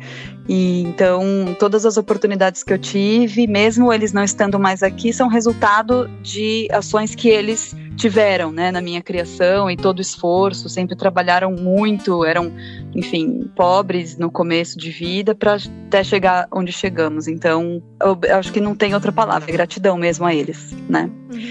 E 0.47 0.83
então 0.83 1.23
todas 1.57 1.87
as 1.87 1.97
oportunidades 1.97 2.61
que 2.61 2.71
eu 2.71 2.77
tive, 2.77 3.47
mesmo 3.47 3.91
eles 3.91 4.13
não 4.13 4.23
estando 4.23 4.59
mais 4.59 4.83
aqui, 4.83 5.11
são 5.11 5.27
resultado 5.27 6.07
de 6.21 6.67
ações 6.71 7.15
que 7.15 7.27
eles 7.27 7.75
tiveram, 7.99 8.49
né, 8.49 8.71
na 8.71 8.79
minha 8.81 9.01
criação 9.01 9.69
e 9.69 9.75
todo 9.75 9.99
o 9.99 10.01
esforço, 10.01 10.69
sempre 10.69 10.95
trabalharam 10.95 11.51
muito, 11.51 12.23
eram, 12.23 12.51
enfim, 12.95 13.51
pobres 13.55 14.17
no 14.17 14.31
começo 14.31 14.79
de 14.79 14.89
vida 14.89 15.35
para 15.35 15.57
até 15.85 16.01
chegar 16.01 16.47
onde 16.49 16.71
chegamos. 16.71 17.27
Então, 17.27 17.83
eu 18.01 18.17
acho 18.37 18.53
que 18.53 18.61
não 18.61 18.73
tem 18.73 18.93
outra 18.93 19.11
palavra, 19.11 19.51
é 19.51 19.53
gratidão 19.53 19.97
mesmo 19.97 20.25
a 20.25 20.33
eles, 20.33 20.73
né? 20.87 21.11
Uhum. 21.31 21.49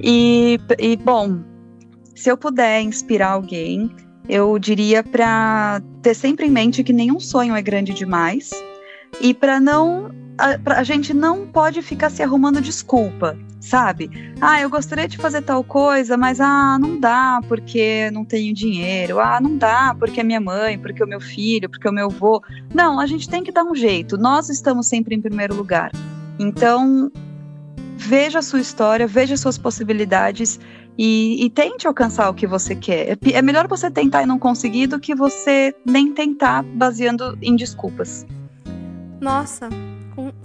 E, 0.00 0.58
e, 0.76 0.96
bom, 0.96 1.38
se 2.16 2.28
eu 2.30 2.36
puder 2.36 2.82
inspirar 2.82 3.30
alguém, 3.30 3.88
eu 4.28 4.58
diria 4.58 5.04
para 5.04 5.80
ter 6.02 6.14
sempre 6.14 6.46
em 6.46 6.50
mente 6.50 6.82
que 6.82 6.92
nenhum 6.92 7.20
sonho 7.20 7.54
é 7.54 7.62
grande 7.62 7.94
demais 7.94 8.50
e 9.20 9.32
para 9.32 9.60
não 9.60 10.10
a, 10.36 10.80
a, 10.80 10.82
gente 10.82 11.14
não 11.14 11.46
pode 11.46 11.80
ficar 11.80 12.10
se 12.10 12.22
arrumando 12.22 12.60
desculpa, 12.60 13.38
sabe? 13.60 14.10
Ah, 14.40 14.60
eu 14.60 14.70
gostaria 14.70 15.08
de 15.08 15.16
fazer 15.16 15.42
tal 15.42 15.64
coisa, 15.64 16.16
mas 16.16 16.40
ah, 16.40 16.78
não 16.78 16.98
dá 16.98 17.40
porque 17.48 18.10
não 18.12 18.24
tenho 18.24 18.54
dinheiro. 18.54 19.18
Ah, 19.18 19.40
não 19.40 19.56
dá 19.56 19.94
porque 19.98 20.20
é 20.20 20.24
minha 20.24 20.40
mãe, 20.40 20.78
porque 20.78 21.02
é 21.02 21.04
o 21.04 21.08
meu 21.08 21.20
filho, 21.20 21.68
porque 21.68 21.86
é 21.86 21.90
o 21.90 21.94
meu 21.94 22.06
avô. 22.06 22.42
Não, 22.74 23.00
a 23.00 23.06
gente 23.06 23.28
tem 23.28 23.42
que 23.42 23.52
dar 23.52 23.64
um 23.64 23.74
jeito. 23.74 24.16
Nós 24.16 24.48
estamos 24.48 24.86
sempre 24.86 25.14
em 25.14 25.20
primeiro 25.20 25.54
lugar. 25.54 25.90
Então, 26.38 27.10
veja 27.96 28.38
a 28.38 28.42
sua 28.42 28.60
história, 28.60 29.06
veja 29.06 29.36
suas 29.36 29.56
possibilidades 29.56 30.60
e, 30.98 31.44
e, 31.44 31.50
tente 31.50 31.86
alcançar 31.86 32.28
o 32.30 32.34
que 32.34 32.46
você 32.46 32.74
quer. 32.74 33.10
É, 33.10 33.32
é 33.32 33.42
melhor 33.42 33.68
você 33.68 33.90
tentar 33.90 34.22
e 34.22 34.26
não 34.26 34.38
conseguir 34.38 34.86
do 34.86 34.98
que 34.98 35.14
você 35.14 35.74
nem 35.84 36.12
tentar 36.12 36.62
baseando 36.62 37.36
em 37.42 37.54
desculpas. 37.54 38.26
Nossa, 39.20 39.68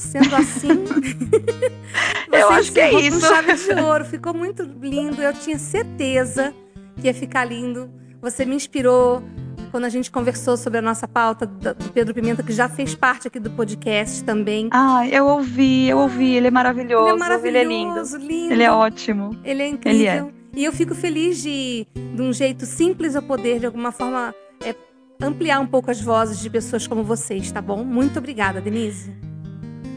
sendo 0.01 0.35
assim. 0.35 0.69
eu 2.31 2.49
acho 2.49 2.71
que 2.71 2.79
é 2.79 2.99
isso. 2.99 3.21
Chave 3.21 3.53
de 3.53 3.73
ouro, 3.81 4.05
ficou 4.05 4.33
muito 4.33 4.63
lindo. 4.63 5.21
Eu 5.21 5.33
tinha 5.33 5.57
certeza 5.57 6.53
que 6.99 7.07
ia 7.07 7.13
ficar 7.13 7.45
lindo. 7.45 7.89
Você 8.21 8.45
me 8.45 8.55
inspirou 8.55 9.23
quando 9.71 9.85
a 9.85 9.89
gente 9.89 10.11
conversou 10.11 10.57
sobre 10.57 10.79
a 10.79 10.81
nossa 10.81 11.07
pauta 11.07 11.45
do 11.45 11.73
Pedro 11.91 12.13
Pimenta, 12.13 12.43
que 12.43 12.51
já 12.51 12.67
fez 12.67 12.93
parte 12.93 13.27
aqui 13.27 13.39
do 13.39 13.49
podcast 13.51 14.23
também. 14.23 14.69
Ah, 14.71 15.07
eu 15.07 15.25
ouvi, 15.25 15.87
eu 15.87 15.99
ouvi. 15.99 16.35
Ele 16.35 16.47
é 16.47 16.51
maravilhoso. 16.51 17.05
Ele 17.05 17.15
é 17.15 17.19
maravilhoso, 17.19 17.47
ele 17.47 17.57
é 17.57 17.63
lindo. 17.63 18.17
lindo. 18.17 18.53
Ele 18.53 18.63
é 18.63 18.71
ótimo. 18.71 19.39
Ele 19.43 19.61
é 19.63 19.67
incrível. 19.67 19.99
Ele 19.99 20.07
é. 20.07 20.41
E 20.53 20.65
eu 20.65 20.73
fico 20.73 20.93
feliz 20.93 21.41
de, 21.41 21.87
de 21.95 22.21
um 22.21 22.33
jeito 22.33 22.65
simples 22.65 23.15
eu 23.15 23.21
poder, 23.21 23.59
de 23.59 23.65
alguma 23.65 23.91
forma, 23.91 24.35
é, 24.63 24.75
ampliar 25.21 25.61
um 25.61 25.67
pouco 25.67 25.89
as 25.89 26.01
vozes 26.01 26.39
de 26.39 26.49
pessoas 26.49 26.85
como 26.85 27.03
vocês, 27.03 27.49
tá 27.51 27.61
bom? 27.61 27.83
Muito 27.85 28.19
obrigada, 28.19 28.59
Denise. 28.59 29.30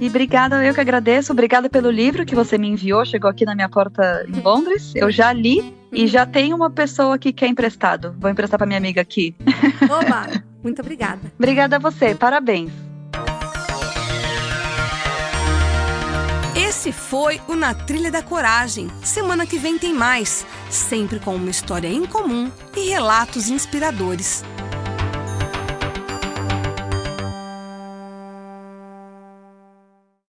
E 0.00 0.09
obrigada, 0.09 0.64
eu 0.64 0.74
que 0.74 0.80
agradeço. 0.80 1.33
Obrigada 1.33 1.68
pelo 1.70 1.90
livro 1.90 2.26
que 2.26 2.35
você 2.35 2.59
me 2.59 2.68
enviou. 2.68 3.04
Chegou 3.04 3.30
aqui 3.30 3.44
na 3.44 3.54
minha 3.54 3.68
porta 3.68 4.24
em 4.28 4.40
Londres. 4.40 4.92
Eu 4.94 5.11
já 5.11 5.33
li 5.33 5.74
e 5.92 6.07
já 6.07 6.26
tenho 6.26 6.57
uma 6.57 6.70
pessoa 6.70 7.18
que 7.18 7.33
quer 7.33 7.46
emprestado. 7.46 8.14
Vou 8.18 8.30
emprestar 8.30 8.59
para 8.59 8.66
minha 8.66 8.78
amiga 8.78 9.00
aqui. 9.00 9.35
Oba! 9.83 10.42
Muito 10.62 10.80
obrigada. 10.80 11.20
obrigada 11.38 11.76
a 11.76 11.78
você. 11.78 12.14
Parabéns. 12.14 12.72
Esse 16.57 16.92
foi 16.92 17.40
o 17.48 17.54
Na 17.54 17.74
Trilha 17.74 18.11
da 18.11 18.22
Coragem. 18.22 18.88
Semana 19.02 19.46
que 19.46 19.59
vem 19.59 19.78
tem 19.78 19.92
mais, 19.92 20.46
sempre 20.70 21.18
com 21.18 21.35
uma 21.35 21.50
história 21.50 21.88
incomum 21.88 22.50
e 22.76 22.90
relatos 22.90 23.48
inspiradores. 23.48 24.44